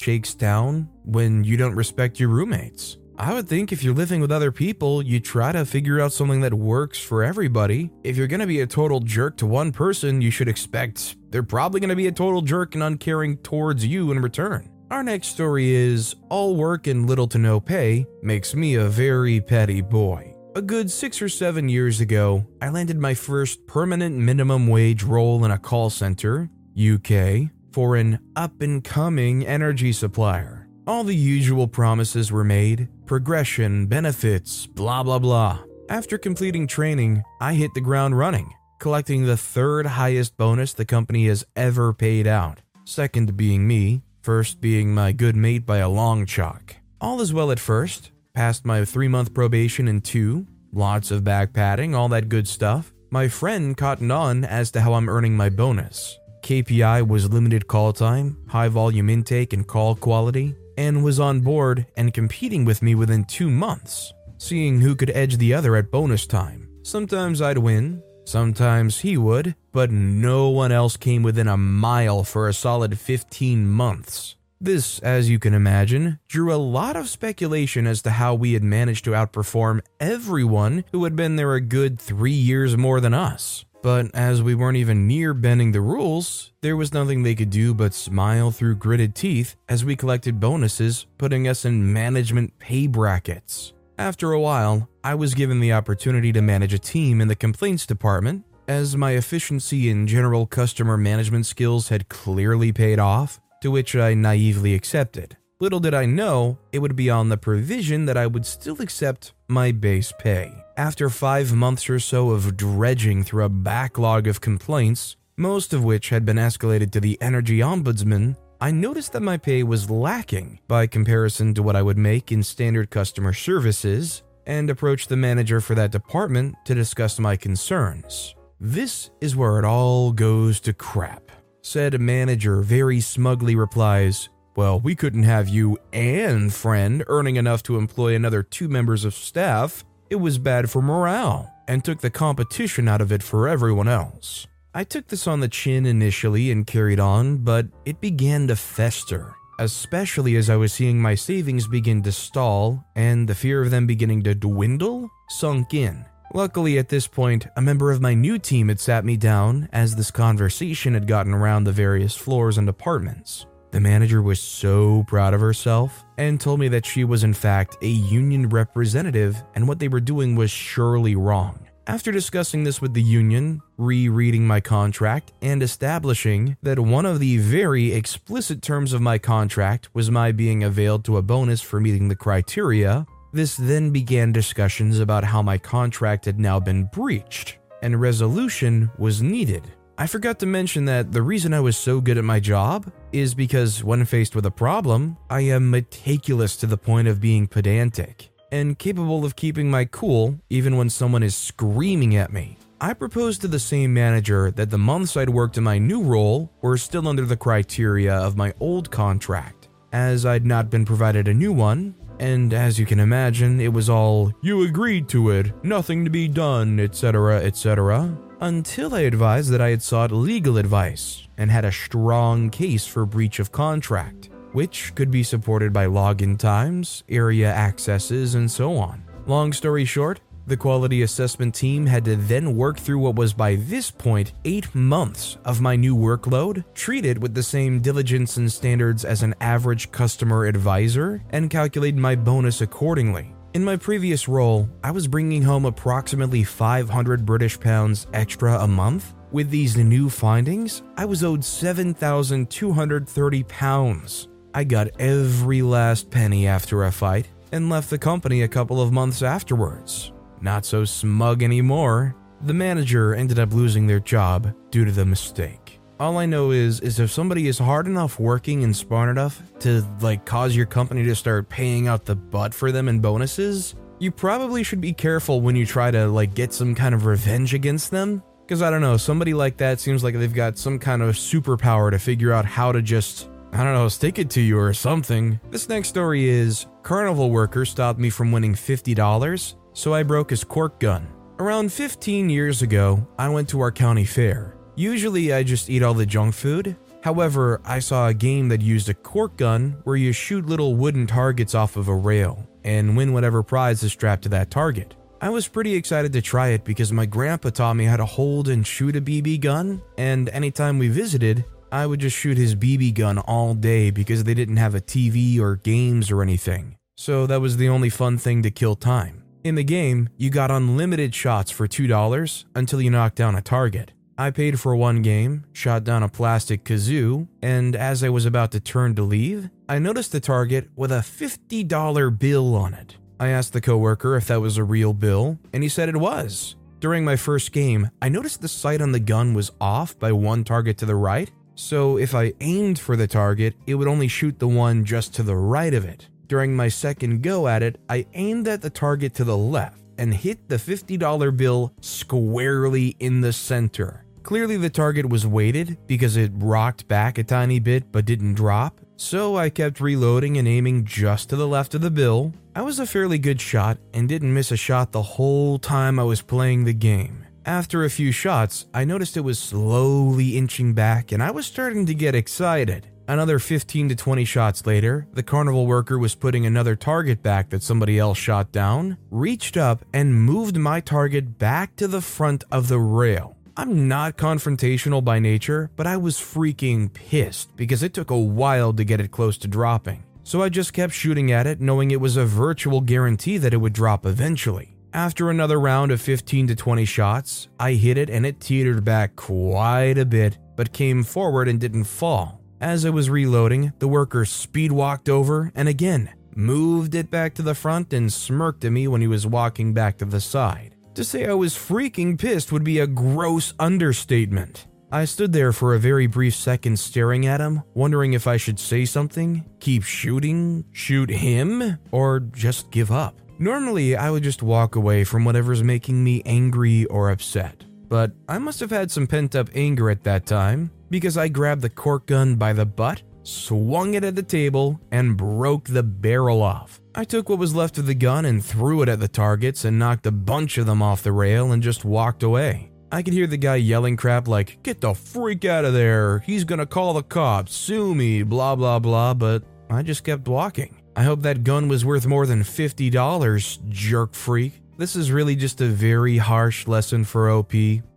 shakes 0.00 0.34
down 0.34 0.88
when 1.04 1.44
you 1.44 1.56
don't 1.56 1.74
respect 1.74 2.20
your 2.20 2.28
roommates. 2.28 2.98
I 3.16 3.32
would 3.32 3.48
think 3.48 3.72
if 3.72 3.82
you're 3.82 3.94
living 3.94 4.20
with 4.20 4.32
other 4.32 4.50
people, 4.52 5.00
you 5.00 5.18
try 5.18 5.52
to 5.52 5.64
figure 5.64 5.98
out 5.98 6.12
something 6.12 6.40
that 6.40 6.52
works 6.52 6.98
for 6.98 7.22
everybody. 7.22 7.90
If 8.02 8.16
you're 8.16 8.26
gonna 8.26 8.46
be 8.46 8.60
a 8.60 8.66
total 8.66 9.00
jerk 9.00 9.36
to 9.38 9.46
one 9.46 9.72
person, 9.72 10.20
you 10.20 10.30
should 10.30 10.48
expect 10.48 11.16
they're 11.30 11.42
probably 11.42 11.80
gonna 11.80 11.96
be 11.96 12.08
a 12.08 12.12
total 12.12 12.42
jerk 12.42 12.74
and 12.74 12.82
uncaring 12.82 13.38
towards 13.38 13.86
you 13.86 14.10
in 14.10 14.20
return. 14.20 14.68
Our 14.90 15.02
next 15.02 15.28
story 15.28 15.72
is 15.72 16.16
All 16.28 16.56
work 16.56 16.86
and 16.86 17.08
little 17.08 17.28
to 17.28 17.38
no 17.38 17.60
pay 17.60 18.04
makes 18.22 18.54
me 18.54 18.74
a 18.74 18.88
very 18.88 19.40
petty 19.40 19.80
boy. 19.80 20.33
A 20.56 20.62
good 20.62 20.88
six 20.88 21.20
or 21.20 21.28
seven 21.28 21.68
years 21.68 22.00
ago, 22.00 22.46
I 22.62 22.68
landed 22.68 22.96
my 22.96 23.14
first 23.14 23.66
permanent 23.66 24.16
minimum 24.16 24.68
wage 24.68 25.02
role 25.02 25.44
in 25.44 25.50
a 25.50 25.58
call 25.58 25.90
center, 25.90 26.48
UK, 26.78 27.50
for 27.72 27.96
an 27.96 28.20
up 28.36 28.60
and 28.60 28.84
coming 28.84 29.44
energy 29.44 29.90
supplier. 29.90 30.68
All 30.86 31.02
the 31.02 31.16
usual 31.16 31.66
promises 31.66 32.30
were 32.30 32.44
made 32.44 32.86
progression, 33.04 33.86
benefits, 33.86 34.64
blah 34.64 35.02
blah 35.02 35.18
blah. 35.18 35.58
After 35.88 36.18
completing 36.18 36.68
training, 36.68 37.24
I 37.40 37.54
hit 37.54 37.74
the 37.74 37.80
ground 37.80 38.16
running, 38.16 38.54
collecting 38.78 39.24
the 39.24 39.36
third 39.36 39.86
highest 39.86 40.36
bonus 40.36 40.72
the 40.72 40.84
company 40.84 41.26
has 41.26 41.44
ever 41.56 41.92
paid 41.92 42.28
out, 42.28 42.60
second 42.84 43.36
being 43.36 43.66
me, 43.66 44.02
first 44.22 44.60
being 44.60 44.94
my 44.94 45.10
good 45.10 45.34
mate 45.34 45.66
by 45.66 45.78
a 45.78 45.88
long 45.88 46.26
chalk. 46.26 46.76
All 47.00 47.20
is 47.20 47.34
well 47.34 47.50
at 47.50 47.58
first, 47.58 48.12
passed 48.34 48.64
my 48.64 48.84
three 48.84 49.08
month 49.08 49.32
probation 49.32 49.86
in 49.86 50.00
two, 50.00 50.46
lots 50.72 51.10
of 51.10 51.22
back 51.22 51.52
padding, 51.52 51.94
all 51.94 52.08
that 52.08 52.28
good 52.28 52.48
stuff. 52.48 52.92
My 53.10 53.28
friend 53.28 53.76
cottoned 53.76 54.10
on 54.10 54.44
as 54.44 54.72
to 54.72 54.80
how 54.80 54.94
I'm 54.94 55.08
earning 55.08 55.36
my 55.36 55.48
bonus. 55.48 56.18
KPI 56.42 57.06
was 57.06 57.32
limited 57.32 57.68
call 57.68 57.92
time, 57.92 58.36
high 58.48 58.68
volume 58.68 59.08
intake, 59.08 59.52
and 59.52 59.66
call 59.66 59.94
quality, 59.94 60.54
and 60.76 61.04
was 61.04 61.20
on 61.20 61.40
board 61.40 61.86
and 61.96 62.12
competing 62.12 62.64
with 62.64 62.82
me 62.82 62.96
within 62.96 63.24
two 63.24 63.48
months, 63.48 64.12
seeing 64.38 64.80
who 64.80 64.96
could 64.96 65.10
edge 65.10 65.36
the 65.36 65.54
other 65.54 65.76
at 65.76 65.92
bonus 65.92 66.26
time. 66.26 66.68
Sometimes 66.82 67.40
I'd 67.40 67.58
win, 67.58 68.02
sometimes 68.24 68.98
he 68.98 69.16
would, 69.16 69.54
but 69.72 69.92
no 69.92 70.48
one 70.48 70.72
else 70.72 70.96
came 70.96 71.22
within 71.22 71.48
a 71.48 71.56
mile 71.56 72.24
for 72.24 72.48
a 72.48 72.52
solid 72.52 72.98
15 72.98 73.66
months. 73.66 74.34
This, 74.64 74.98
as 75.00 75.28
you 75.28 75.38
can 75.38 75.52
imagine, 75.52 76.20
drew 76.26 76.50
a 76.50 76.56
lot 76.56 76.96
of 76.96 77.10
speculation 77.10 77.86
as 77.86 78.00
to 78.00 78.12
how 78.12 78.32
we 78.32 78.54
had 78.54 78.64
managed 78.64 79.04
to 79.04 79.10
outperform 79.10 79.82
everyone 80.00 80.84
who 80.90 81.04
had 81.04 81.14
been 81.14 81.36
there 81.36 81.52
a 81.52 81.60
good 81.60 82.00
three 82.00 82.32
years 82.32 82.74
more 82.74 82.98
than 82.98 83.12
us. 83.12 83.66
But 83.82 84.14
as 84.14 84.40
we 84.40 84.54
weren't 84.54 84.78
even 84.78 85.06
near 85.06 85.34
bending 85.34 85.72
the 85.72 85.82
rules, 85.82 86.50
there 86.62 86.78
was 86.78 86.94
nothing 86.94 87.22
they 87.22 87.34
could 87.34 87.50
do 87.50 87.74
but 87.74 87.92
smile 87.92 88.50
through 88.50 88.76
gritted 88.76 89.14
teeth 89.14 89.54
as 89.68 89.84
we 89.84 89.96
collected 89.96 90.40
bonuses, 90.40 91.04
putting 91.18 91.46
us 91.46 91.66
in 91.66 91.92
management 91.92 92.58
pay 92.58 92.86
brackets. 92.86 93.74
After 93.98 94.32
a 94.32 94.40
while, 94.40 94.88
I 95.04 95.14
was 95.14 95.34
given 95.34 95.60
the 95.60 95.74
opportunity 95.74 96.32
to 96.32 96.40
manage 96.40 96.72
a 96.72 96.78
team 96.78 97.20
in 97.20 97.28
the 97.28 97.36
complaints 97.36 97.84
department, 97.84 98.46
as 98.66 98.96
my 98.96 99.10
efficiency 99.10 99.90
and 99.90 100.08
general 100.08 100.46
customer 100.46 100.96
management 100.96 101.44
skills 101.44 101.90
had 101.90 102.08
clearly 102.08 102.72
paid 102.72 102.98
off, 102.98 103.38
to 103.64 103.70
which 103.70 103.96
I 103.96 104.12
naively 104.12 104.74
accepted. 104.74 105.38
Little 105.58 105.80
did 105.80 105.94
I 105.94 106.04
know 106.04 106.58
it 106.70 106.80
would 106.80 106.94
be 106.94 107.08
on 107.08 107.30
the 107.30 107.38
provision 107.38 108.04
that 108.04 108.18
I 108.18 108.26
would 108.26 108.44
still 108.44 108.82
accept 108.82 109.32
my 109.48 109.72
base 109.72 110.12
pay. 110.18 110.52
After 110.76 111.08
five 111.08 111.54
months 111.54 111.88
or 111.88 111.98
so 111.98 112.32
of 112.32 112.58
dredging 112.58 113.24
through 113.24 113.44
a 113.44 113.48
backlog 113.48 114.28
of 114.28 114.42
complaints, 114.42 115.16
most 115.38 115.72
of 115.72 115.82
which 115.82 116.10
had 116.10 116.26
been 116.26 116.36
escalated 116.36 116.90
to 116.90 117.00
the 117.00 117.16
Energy 117.22 117.60
Ombudsman, 117.60 118.36
I 118.60 118.70
noticed 118.70 119.14
that 119.14 119.22
my 119.22 119.38
pay 119.38 119.62
was 119.62 119.88
lacking 119.88 120.60
by 120.68 120.86
comparison 120.86 121.54
to 121.54 121.62
what 121.62 121.74
I 121.74 121.80
would 121.80 121.96
make 121.96 122.30
in 122.30 122.42
standard 122.42 122.90
customer 122.90 123.32
services 123.32 124.24
and 124.46 124.68
approached 124.68 125.08
the 125.08 125.16
manager 125.16 125.62
for 125.62 125.74
that 125.74 125.90
department 125.90 126.54
to 126.66 126.74
discuss 126.74 127.18
my 127.18 127.34
concerns. 127.34 128.34
This 128.60 129.08
is 129.22 129.34
where 129.34 129.58
it 129.58 129.64
all 129.64 130.12
goes 130.12 130.60
to 130.60 130.74
crap. 130.74 131.23
Said 131.66 131.98
manager 131.98 132.60
very 132.60 133.00
smugly 133.00 133.56
replies, 133.56 134.28
Well, 134.54 134.78
we 134.78 134.94
couldn't 134.94 135.22
have 135.22 135.48
you 135.48 135.78
and 135.94 136.52
friend 136.52 137.02
earning 137.06 137.36
enough 137.36 137.62
to 137.62 137.78
employ 137.78 138.14
another 138.14 138.42
two 138.42 138.68
members 138.68 139.06
of 139.06 139.14
staff. 139.14 139.82
It 140.10 140.16
was 140.16 140.36
bad 140.36 140.70
for 140.70 140.82
morale 140.82 141.50
and 141.66 141.82
took 141.82 142.02
the 142.02 142.10
competition 142.10 142.86
out 142.86 143.00
of 143.00 143.10
it 143.10 143.22
for 143.22 143.48
everyone 143.48 143.88
else. 143.88 144.46
I 144.74 144.84
took 144.84 145.08
this 145.08 145.26
on 145.26 145.40
the 145.40 145.48
chin 145.48 145.86
initially 145.86 146.50
and 146.50 146.66
carried 146.66 147.00
on, 147.00 147.38
but 147.38 147.68
it 147.86 147.98
began 147.98 148.46
to 148.48 148.56
fester, 148.56 149.34
especially 149.58 150.36
as 150.36 150.50
I 150.50 150.56
was 150.56 150.70
seeing 150.70 151.00
my 151.00 151.14
savings 151.14 151.66
begin 151.66 152.02
to 152.02 152.12
stall 152.12 152.84
and 152.94 153.26
the 153.26 153.34
fear 153.34 153.62
of 153.62 153.70
them 153.70 153.86
beginning 153.86 154.22
to 154.24 154.34
dwindle 154.34 155.08
sunk 155.30 155.72
in. 155.72 156.04
Luckily, 156.34 156.78
at 156.78 156.88
this 156.88 157.06
point, 157.06 157.46
a 157.56 157.62
member 157.62 157.92
of 157.92 158.00
my 158.00 158.12
new 158.12 158.40
team 158.40 158.66
had 158.66 158.80
sat 158.80 159.04
me 159.04 159.16
down 159.16 159.68
as 159.72 159.94
this 159.94 160.10
conversation 160.10 160.94
had 160.94 161.06
gotten 161.06 161.32
around 161.32 161.62
the 161.62 161.70
various 161.70 162.16
floors 162.16 162.58
and 162.58 162.66
departments. 162.66 163.46
The 163.70 163.78
manager 163.78 164.20
was 164.20 164.40
so 164.40 165.04
proud 165.06 165.32
of 165.32 165.40
herself 165.40 166.04
and 166.18 166.40
told 166.40 166.58
me 166.58 166.66
that 166.68 166.86
she 166.86 167.04
was, 167.04 167.22
in 167.22 167.34
fact, 167.34 167.76
a 167.82 167.88
union 167.88 168.48
representative 168.48 169.40
and 169.54 169.68
what 169.68 169.78
they 169.78 169.86
were 169.86 170.00
doing 170.00 170.34
was 170.34 170.50
surely 170.50 171.14
wrong. 171.14 171.68
After 171.86 172.10
discussing 172.10 172.64
this 172.64 172.82
with 172.82 172.94
the 172.94 173.02
union, 173.02 173.62
rereading 173.76 174.44
my 174.44 174.60
contract, 174.60 175.32
and 175.40 175.62
establishing 175.62 176.56
that 176.64 176.80
one 176.80 177.06
of 177.06 177.20
the 177.20 177.36
very 177.36 177.92
explicit 177.92 178.60
terms 178.60 178.92
of 178.92 179.00
my 179.00 179.18
contract 179.18 179.88
was 179.94 180.10
my 180.10 180.32
being 180.32 180.64
availed 180.64 181.04
to 181.04 181.16
a 181.16 181.22
bonus 181.22 181.60
for 181.60 181.78
meeting 181.78 182.08
the 182.08 182.16
criteria, 182.16 183.06
this 183.34 183.56
then 183.56 183.90
began 183.90 184.32
discussions 184.32 185.00
about 185.00 185.24
how 185.24 185.42
my 185.42 185.58
contract 185.58 186.24
had 186.24 186.38
now 186.38 186.60
been 186.60 186.84
breached, 186.92 187.58
and 187.82 188.00
resolution 188.00 188.90
was 188.96 189.20
needed. 189.20 189.70
I 189.98 190.06
forgot 190.06 190.38
to 190.40 190.46
mention 190.46 190.86
that 190.86 191.12
the 191.12 191.22
reason 191.22 191.52
I 191.52 191.60
was 191.60 191.76
so 191.76 192.00
good 192.00 192.18
at 192.18 192.24
my 192.24 192.40
job 192.40 192.90
is 193.12 193.34
because 193.34 193.84
when 193.84 194.04
faced 194.04 194.34
with 194.34 194.46
a 194.46 194.50
problem, 194.50 195.16
I 195.30 195.42
am 195.42 195.70
meticulous 195.70 196.56
to 196.56 196.66
the 196.66 196.76
point 196.76 197.06
of 197.06 197.20
being 197.20 197.46
pedantic 197.46 198.30
and 198.50 198.78
capable 198.78 199.24
of 199.24 199.36
keeping 199.36 199.70
my 199.70 199.84
cool 199.84 200.38
even 200.48 200.76
when 200.76 200.88
someone 200.88 201.22
is 201.22 201.36
screaming 201.36 202.16
at 202.16 202.32
me. 202.32 202.56
I 202.80 202.92
proposed 202.92 203.40
to 203.40 203.48
the 203.48 203.58
same 203.58 203.94
manager 203.94 204.50
that 204.52 204.70
the 204.70 204.78
months 204.78 205.16
I'd 205.16 205.30
worked 205.30 205.58
in 205.58 205.64
my 205.64 205.78
new 205.78 206.02
role 206.02 206.52
were 206.60 206.76
still 206.76 207.08
under 207.08 207.24
the 207.24 207.36
criteria 207.36 208.14
of 208.14 208.36
my 208.36 208.52
old 208.60 208.90
contract, 208.90 209.68
as 209.92 210.26
I'd 210.26 210.44
not 210.44 210.70
been 210.70 210.84
provided 210.84 211.28
a 211.28 211.34
new 211.34 211.52
one, 211.52 211.94
and 212.18 212.52
as 212.52 212.78
you 212.78 212.86
can 212.86 213.00
imagine, 213.00 213.60
it 213.60 213.72
was 213.72 213.88
all, 213.88 214.32
you 214.40 214.62
agreed 214.62 215.08
to 215.08 215.30
it, 215.30 215.52
nothing 215.64 216.04
to 216.04 216.10
be 216.10 216.28
done, 216.28 216.80
etc., 216.80 217.40
etc 217.40 218.16
until 218.40 218.94
I 218.94 219.00
advised 219.00 219.50
that 219.52 219.62
I 219.62 219.70
had 219.70 219.82
sought 219.82 220.12
legal 220.12 220.58
advice 220.58 221.26
and 221.38 221.50
had 221.50 221.64
a 221.64 221.72
strong 221.72 222.50
case 222.50 222.86
for 222.86 223.06
breach 223.06 223.38
of 223.38 223.52
contract, 223.52 224.28
which 224.52 224.94
could 224.94 225.10
be 225.10 225.22
supported 225.22 225.72
by 225.72 225.86
login 225.86 226.38
times, 226.38 227.04
area 227.08 227.50
accesses, 227.50 228.34
and 228.34 228.50
so 228.50 228.76
on. 228.76 229.02
Long 229.26 229.52
story 229.52 229.86
short, 229.86 230.20
The 230.46 230.58
quality 230.58 231.00
assessment 231.00 231.54
team 231.54 231.86
had 231.86 232.04
to 232.04 232.16
then 232.16 232.54
work 232.54 232.78
through 232.78 232.98
what 232.98 233.16
was 233.16 233.32
by 233.32 233.54
this 233.54 233.90
point 233.90 234.34
eight 234.44 234.74
months 234.74 235.38
of 235.46 235.62
my 235.62 235.74
new 235.74 235.96
workload, 235.96 236.64
treat 236.74 237.06
it 237.06 237.18
with 237.18 237.32
the 237.32 237.42
same 237.42 237.80
diligence 237.80 238.36
and 238.36 238.52
standards 238.52 239.06
as 239.06 239.22
an 239.22 239.34
average 239.40 239.90
customer 239.90 240.44
advisor, 240.44 241.22
and 241.30 241.48
calculate 241.48 241.96
my 241.96 242.14
bonus 242.14 242.60
accordingly. 242.60 243.34
In 243.54 243.64
my 243.64 243.76
previous 243.76 244.28
role, 244.28 244.68
I 244.82 244.90
was 244.90 245.08
bringing 245.08 245.40
home 245.40 245.64
approximately 245.64 246.44
500 246.44 247.24
British 247.24 247.58
pounds 247.58 248.06
extra 248.12 248.58
a 248.58 248.68
month. 248.68 249.14
With 249.32 249.48
these 249.48 249.78
new 249.78 250.10
findings, 250.10 250.82
I 250.98 251.06
was 251.06 251.24
owed 251.24 251.42
7,230 251.42 253.42
pounds. 253.44 254.28
I 254.52 254.64
got 254.64 255.00
every 255.00 255.62
last 255.62 256.10
penny 256.10 256.46
after 256.46 256.84
a 256.84 256.92
fight 256.92 257.30
and 257.50 257.70
left 257.70 257.88
the 257.88 257.98
company 257.98 258.42
a 258.42 258.48
couple 258.48 258.82
of 258.82 258.92
months 258.92 259.22
afterwards. 259.22 260.10
Not 260.44 260.66
so 260.66 260.84
smug 260.84 261.42
anymore. 261.42 262.14
The 262.42 262.52
manager 262.52 263.14
ended 263.14 263.38
up 263.38 263.54
losing 263.54 263.86
their 263.86 263.98
job 263.98 264.54
due 264.70 264.84
to 264.84 264.92
the 264.92 265.06
mistake. 265.06 265.80
All 265.98 266.18
I 266.18 266.26
know 266.26 266.50
is 266.50 266.80
is 266.80 267.00
if 267.00 267.10
somebody 267.10 267.48
is 267.48 267.58
hard 267.58 267.86
enough 267.86 268.20
working 268.20 268.62
and 268.62 268.76
smart 268.76 269.08
enough 269.08 269.40
to 269.60 269.82
like 270.02 270.26
cause 270.26 270.54
your 270.54 270.66
company 270.66 271.02
to 271.04 271.14
start 271.14 271.48
paying 271.48 271.88
out 271.88 272.04
the 272.04 272.14
butt 272.14 272.52
for 272.52 272.70
them 272.70 272.90
in 272.90 273.00
bonuses, 273.00 273.74
you 273.98 274.10
probably 274.10 274.62
should 274.62 274.82
be 274.82 274.92
careful 274.92 275.40
when 275.40 275.56
you 275.56 275.64
try 275.64 275.90
to 275.90 276.08
like 276.08 276.34
get 276.34 276.52
some 276.52 276.74
kind 276.74 276.94
of 276.94 277.06
revenge 277.06 277.54
against 277.54 277.90
them. 277.90 278.22
Because 278.42 278.60
I 278.60 278.68
don't 278.68 278.82
know, 278.82 278.98
somebody 278.98 279.32
like 279.32 279.56
that 279.56 279.80
seems 279.80 280.04
like 280.04 280.14
they've 280.14 280.30
got 280.30 280.58
some 280.58 280.78
kind 280.78 281.00
of 281.00 281.14
superpower 281.14 281.90
to 281.90 281.98
figure 281.98 282.34
out 282.34 282.44
how 282.44 282.70
to 282.70 282.82
just, 282.82 283.30
I 283.54 283.64
don't 283.64 283.72
know, 283.72 283.88
stick 283.88 284.18
it 284.18 284.28
to 284.30 284.42
you 284.42 284.58
or 284.58 284.74
something. 284.74 285.40
This 285.50 285.70
next 285.70 285.88
story 285.88 286.28
is 286.28 286.66
Carnival 286.82 287.30
worker 287.30 287.64
stopped 287.64 287.98
me 287.98 288.10
from 288.10 288.30
winning 288.30 288.52
$50, 288.52 289.54
so 289.74 289.92
I 289.92 290.02
broke 290.02 290.30
his 290.30 290.44
cork 290.44 290.80
gun. 290.80 291.06
Around 291.38 291.72
15 291.72 292.30
years 292.30 292.62
ago, 292.62 293.06
I 293.18 293.28
went 293.28 293.48
to 293.50 293.60
our 293.60 293.72
county 293.72 294.04
fair. 294.04 294.56
Usually 294.76 295.32
I 295.32 295.42
just 295.42 295.68
eat 295.68 295.82
all 295.82 295.94
the 295.94 296.06
junk 296.06 296.34
food. 296.34 296.76
However, 297.02 297.60
I 297.64 297.80
saw 297.80 298.08
a 298.08 298.14
game 298.14 298.48
that 298.48 298.62
used 298.62 298.88
a 298.88 298.94
cork 298.94 299.36
gun 299.36 299.76
where 299.84 299.96
you 299.96 300.12
shoot 300.12 300.46
little 300.46 300.74
wooden 300.74 301.06
targets 301.06 301.54
off 301.54 301.76
of 301.76 301.88
a 301.88 301.94
rail 301.94 302.48
and 302.64 302.96
win 302.96 303.12
whatever 303.12 303.42
prize 303.42 303.82
is 303.82 303.92
strapped 303.92 304.22
to 304.22 304.28
that 304.30 304.50
target. 304.50 304.96
I 305.20 305.30
was 305.30 305.48
pretty 305.48 305.74
excited 305.74 306.12
to 306.12 306.22
try 306.22 306.48
it 306.48 306.64
because 306.64 306.92
my 306.92 307.06
grandpa 307.06 307.50
taught 307.50 307.74
me 307.74 307.84
how 307.84 307.96
to 307.96 308.06
hold 308.06 308.48
and 308.48 308.66
shoot 308.66 308.96
a 308.96 309.00
BB 309.00 309.40
gun, 309.40 309.82
and 309.98 310.28
anytime 310.30 310.78
we 310.78 310.88
visited, 310.88 311.44
I 311.72 311.86
would 311.86 312.00
just 312.00 312.16
shoot 312.16 312.36
his 312.36 312.54
BB 312.54 312.94
gun 312.94 313.18
all 313.18 313.54
day 313.54 313.90
because 313.90 314.24
they 314.24 314.34
didn't 314.34 314.58
have 314.58 314.74
a 314.74 314.80
TV 314.80 315.40
or 315.40 315.56
games 315.56 316.10
or 316.10 316.22
anything. 316.22 316.76
So 316.96 317.26
that 317.26 317.40
was 317.40 317.56
the 317.56 317.68
only 317.68 317.90
fun 317.90 318.18
thing 318.18 318.42
to 318.42 318.50
kill 318.50 318.76
time. 318.76 319.23
In 319.44 319.56
the 319.56 319.62
game, 319.62 320.08
you 320.16 320.30
got 320.30 320.50
unlimited 320.50 321.14
shots 321.14 321.50
for 321.50 321.68
$2 321.68 322.44
until 322.54 322.80
you 322.80 322.88
knocked 322.88 323.16
down 323.16 323.34
a 323.34 323.42
target. 323.42 323.92
I 324.16 324.30
paid 324.30 324.58
for 324.58 324.74
one 324.74 325.02
game, 325.02 325.44
shot 325.52 325.84
down 325.84 326.02
a 326.02 326.08
plastic 326.08 326.64
kazoo, 326.64 327.28
and 327.42 327.76
as 327.76 328.02
I 328.02 328.08
was 328.08 328.24
about 328.24 328.52
to 328.52 328.60
turn 328.60 328.94
to 328.94 329.02
leave, 329.02 329.50
I 329.68 329.78
noticed 329.78 330.12
the 330.12 330.20
target 330.20 330.70
with 330.76 330.90
a 330.90 331.00
$50 331.00 332.18
bill 332.18 332.54
on 332.54 332.72
it. 332.72 332.96
I 333.20 333.28
asked 333.28 333.52
the 333.52 333.60
coworker 333.60 334.16
if 334.16 334.28
that 334.28 334.40
was 334.40 334.56
a 334.56 334.64
real 334.64 334.94
bill, 334.94 335.38
and 335.52 335.62
he 335.62 335.68
said 335.68 335.90
it 335.90 335.96
was. 335.98 336.56
During 336.80 337.04
my 337.04 337.16
first 337.16 337.52
game, 337.52 337.90
I 338.00 338.08
noticed 338.08 338.40
the 338.40 338.48
sight 338.48 338.80
on 338.80 338.92
the 338.92 338.98
gun 338.98 339.34
was 339.34 339.52
off 339.60 339.98
by 339.98 340.10
one 340.10 340.44
target 340.44 340.78
to 340.78 340.86
the 340.86 340.96
right, 340.96 341.30
so 341.54 341.98
if 341.98 342.14
I 342.14 342.32
aimed 342.40 342.78
for 342.78 342.96
the 342.96 343.06
target, 343.06 343.56
it 343.66 343.74
would 343.74 343.88
only 343.88 344.08
shoot 344.08 344.38
the 344.38 344.48
one 344.48 344.86
just 344.86 345.12
to 345.16 345.22
the 345.22 345.36
right 345.36 345.74
of 345.74 345.84
it. 345.84 346.08
During 346.26 346.56
my 346.56 346.68
second 346.68 347.22
go 347.22 347.48
at 347.48 347.62
it, 347.62 347.78
I 347.88 348.06
aimed 348.14 348.48
at 348.48 348.62
the 348.62 348.70
target 348.70 349.14
to 349.14 349.24
the 349.24 349.36
left 349.36 349.80
and 349.98 350.12
hit 350.12 350.48
the 350.48 350.56
$50 350.56 351.36
bill 351.36 351.72
squarely 351.80 352.96
in 352.98 353.20
the 353.20 353.32
center. 353.32 354.04
Clearly, 354.22 354.56
the 354.56 354.70
target 354.70 355.08
was 355.08 355.26
weighted 355.26 355.76
because 355.86 356.16
it 356.16 356.32
rocked 356.34 356.88
back 356.88 357.18
a 357.18 357.24
tiny 357.24 357.58
bit 357.58 357.92
but 357.92 358.06
didn't 358.06 358.34
drop, 358.34 358.80
so 358.96 359.36
I 359.36 359.50
kept 359.50 359.80
reloading 359.80 360.38
and 360.38 360.48
aiming 360.48 360.86
just 360.86 361.28
to 361.28 361.36
the 361.36 361.46
left 361.46 361.74
of 361.74 361.82
the 361.82 361.90
bill. 361.90 362.32
I 362.54 362.62
was 362.62 362.78
a 362.78 362.86
fairly 362.86 363.18
good 363.18 363.40
shot 363.40 363.76
and 363.92 364.08
didn't 364.08 364.32
miss 364.32 364.50
a 364.50 364.56
shot 364.56 364.92
the 364.92 365.02
whole 365.02 365.58
time 365.58 365.98
I 365.98 366.04
was 366.04 366.22
playing 366.22 366.64
the 366.64 366.72
game. 366.72 367.26
After 367.44 367.84
a 367.84 367.90
few 367.90 368.10
shots, 368.12 368.64
I 368.72 368.84
noticed 368.84 369.18
it 369.18 369.20
was 369.20 369.38
slowly 369.38 370.38
inching 370.38 370.72
back 370.72 371.12
and 371.12 371.22
I 371.22 371.30
was 371.30 371.44
starting 371.44 371.84
to 371.84 371.94
get 371.94 372.14
excited. 372.14 372.88
Another 373.06 373.38
15 373.38 373.90
to 373.90 373.94
20 373.94 374.24
shots 374.24 374.64
later, 374.64 375.06
the 375.12 375.22
carnival 375.22 375.66
worker 375.66 375.98
was 375.98 376.14
putting 376.14 376.46
another 376.46 376.74
target 376.74 377.22
back 377.22 377.50
that 377.50 377.62
somebody 377.62 377.98
else 377.98 378.16
shot 378.16 378.50
down, 378.50 378.96
reached 379.10 379.58
up, 379.58 379.84
and 379.92 380.14
moved 380.14 380.56
my 380.56 380.80
target 380.80 381.38
back 381.38 381.76
to 381.76 381.86
the 381.86 382.00
front 382.00 382.44
of 382.50 382.68
the 382.68 382.78
rail. 382.78 383.36
I'm 383.58 383.88
not 383.88 384.16
confrontational 384.16 385.04
by 385.04 385.18
nature, 385.18 385.70
but 385.76 385.86
I 385.86 385.98
was 385.98 386.16
freaking 386.16 386.92
pissed 386.92 387.54
because 387.56 387.82
it 387.82 387.92
took 387.92 388.10
a 388.10 388.18
while 388.18 388.72
to 388.72 388.84
get 388.84 389.00
it 389.00 389.12
close 389.12 389.36
to 389.38 389.48
dropping. 389.48 390.02
So 390.22 390.42
I 390.42 390.48
just 390.48 390.72
kept 390.72 390.94
shooting 390.94 391.30
at 391.30 391.46
it, 391.46 391.60
knowing 391.60 391.90
it 391.90 392.00
was 392.00 392.16
a 392.16 392.24
virtual 392.24 392.80
guarantee 392.80 393.36
that 393.36 393.52
it 393.52 393.58
would 393.58 393.74
drop 393.74 394.06
eventually. 394.06 394.76
After 394.94 395.28
another 395.28 395.60
round 395.60 395.92
of 395.92 396.00
15 396.00 396.46
to 396.46 396.56
20 396.56 396.84
shots, 396.86 397.48
I 397.60 397.72
hit 397.74 397.98
it 397.98 398.08
and 398.08 398.24
it 398.24 398.40
teetered 398.40 398.82
back 398.82 399.14
quite 399.14 399.98
a 399.98 400.06
bit, 400.06 400.38
but 400.56 400.72
came 400.72 401.02
forward 401.02 401.48
and 401.48 401.60
didn't 401.60 401.84
fall. 401.84 402.40
As 402.64 402.86
I 402.86 402.90
was 402.90 403.10
reloading, 403.10 403.74
the 403.78 403.86
worker 403.86 404.24
speed 404.24 404.72
walked 404.72 405.10
over 405.10 405.52
and 405.54 405.68
again 405.68 406.08
moved 406.34 406.94
it 406.94 407.10
back 407.10 407.34
to 407.34 407.42
the 407.42 407.54
front 407.54 407.92
and 407.92 408.10
smirked 408.10 408.64
at 408.64 408.72
me 408.72 408.88
when 408.88 409.02
he 409.02 409.06
was 409.06 409.26
walking 409.26 409.74
back 409.74 409.98
to 409.98 410.06
the 410.06 410.18
side. 410.18 410.74
To 410.94 411.04
say 411.04 411.26
I 411.26 411.34
was 411.34 411.52
freaking 411.52 412.18
pissed 412.18 412.52
would 412.52 412.64
be 412.64 412.78
a 412.78 412.86
gross 412.86 413.52
understatement. 413.58 414.66
I 414.90 415.04
stood 415.04 415.34
there 415.34 415.52
for 415.52 415.74
a 415.74 415.78
very 415.78 416.06
brief 416.06 416.34
second 416.34 416.78
staring 416.78 417.26
at 417.26 417.38
him, 417.38 417.62
wondering 417.74 418.14
if 418.14 418.26
I 418.26 418.38
should 418.38 418.58
say 418.58 418.86
something, 418.86 419.44
keep 419.60 419.82
shooting, 419.82 420.64
shoot 420.72 421.10
him, 421.10 421.78
or 421.90 422.20
just 422.20 422.70
give 422.70 422.90
up. 422.90 423.20
Normally, 423.38 423.94
I 423.94 424.10
would 424.10 424.22
just 424.22 424.42
walk 424.42 424.74
away 424.74 425.04
from 425.04 425.26
whatever's 425.26 425.62
making 425.62 426.02
me 426.02 426.22
angry 426.24 426.86
or 426.86 427.10
upset. 427.10 427.62
But 427.90 428.12
I 428.26 428.38
must 428.38 428.60
have 428.60 428.70
had 428.70 428.90
some 428.90 429.06
pent 429.06 429.36
up 429.36 429.50
anger 429.54 429.90
at 429.90 430.04
that 430.04 430.24
time 430.24 430.70
because 430.94 431.16
I 431.16 431.26
grabbed 431.26 431.62
the 431.62 431.70
cork 431.70 432.06
gun 432.06 432.36
by 432.36 432.52
the 432.52 432.64
butt, 432.64 433.02
swung 433.24 433.94
it 433.94 434.04
at 434.04 434.14
the 434.14 434.22
table, 434.22 434.78
and 434.92 435.16
broke 435.16 435.64
the 435.64 435.82
barrel 435.82 436.40
off. 436.40 436.80
I 436.94 437.02
took 437.02 437.28
what 437.28 437.40
was 437.40 437.52
left 437.52 437.78
of 437.78 437.86
the 437.86 437.96
gun 437.96 438.24
and 438.26 438.44
threw 438.44 438.80
it 438.80 438.88
at 438.88 439.00
the 439.00 439.08
targets 439.08 439.64
and 439.64 439.76
knocked 439.76 440.06
a 440.06 440.12
bunch 440.12 440.56
of 440.56 440.66
them 440.66 440.82
off 440.82 441.02
the 441.02 441.10
rail 441.10 441.50
and 441.50 441.60
just 441.60 441.84
walked 441.84 442.22
away. 442.22 442.70
I 442.92 443.02
could 443.02 443.12
hear 443.12 443.26
the 443.26 443.36
guy 443.36 443.56
yelling 443.56 443.96
crap 443.96 444.28
like, 444.28 444.62
Get 444.62 444.80
the 444.80 444.94
freak 444.94 445.44
out 445.44 445.64
of 445.64 445.74
there, 445.74 446.20
he's 446.20 446.44
gonna 446.44 446.64
call 446.64 446.94
the 446.94 447.02
cops, 447.02 447.56
sue 447.56 447.92
me, 447.92 448.22
blah 448.22 448.54
blah 448.54 448.78
blah, 448.78 449.14
but 449.14 449.42
I 449.68 449.82
just 449.82 450.04
kept 450.04 450.28
walking. 450.28 450.80
I 450.94 451.02
hope 451.02 451.22
that 451.22 451.42
gun 451.42 451.66
was 451.66 451.84
worth 451.84 452.06
more 452.06 452.24
than 452.24 452.42
$50, 452.44 453.68
jerk 453.68 454.14
freak. 454.14 454.62
This 454.78 454.94
is 454.94 455.10
really 455.10 455.34
just 455.34 455.60
a 455.60 455.66
very 455.66 456.18
harsh 456.18 456.68
lesson 456.68 457.02
for 457.02 457.28
OP. 457.30 457.52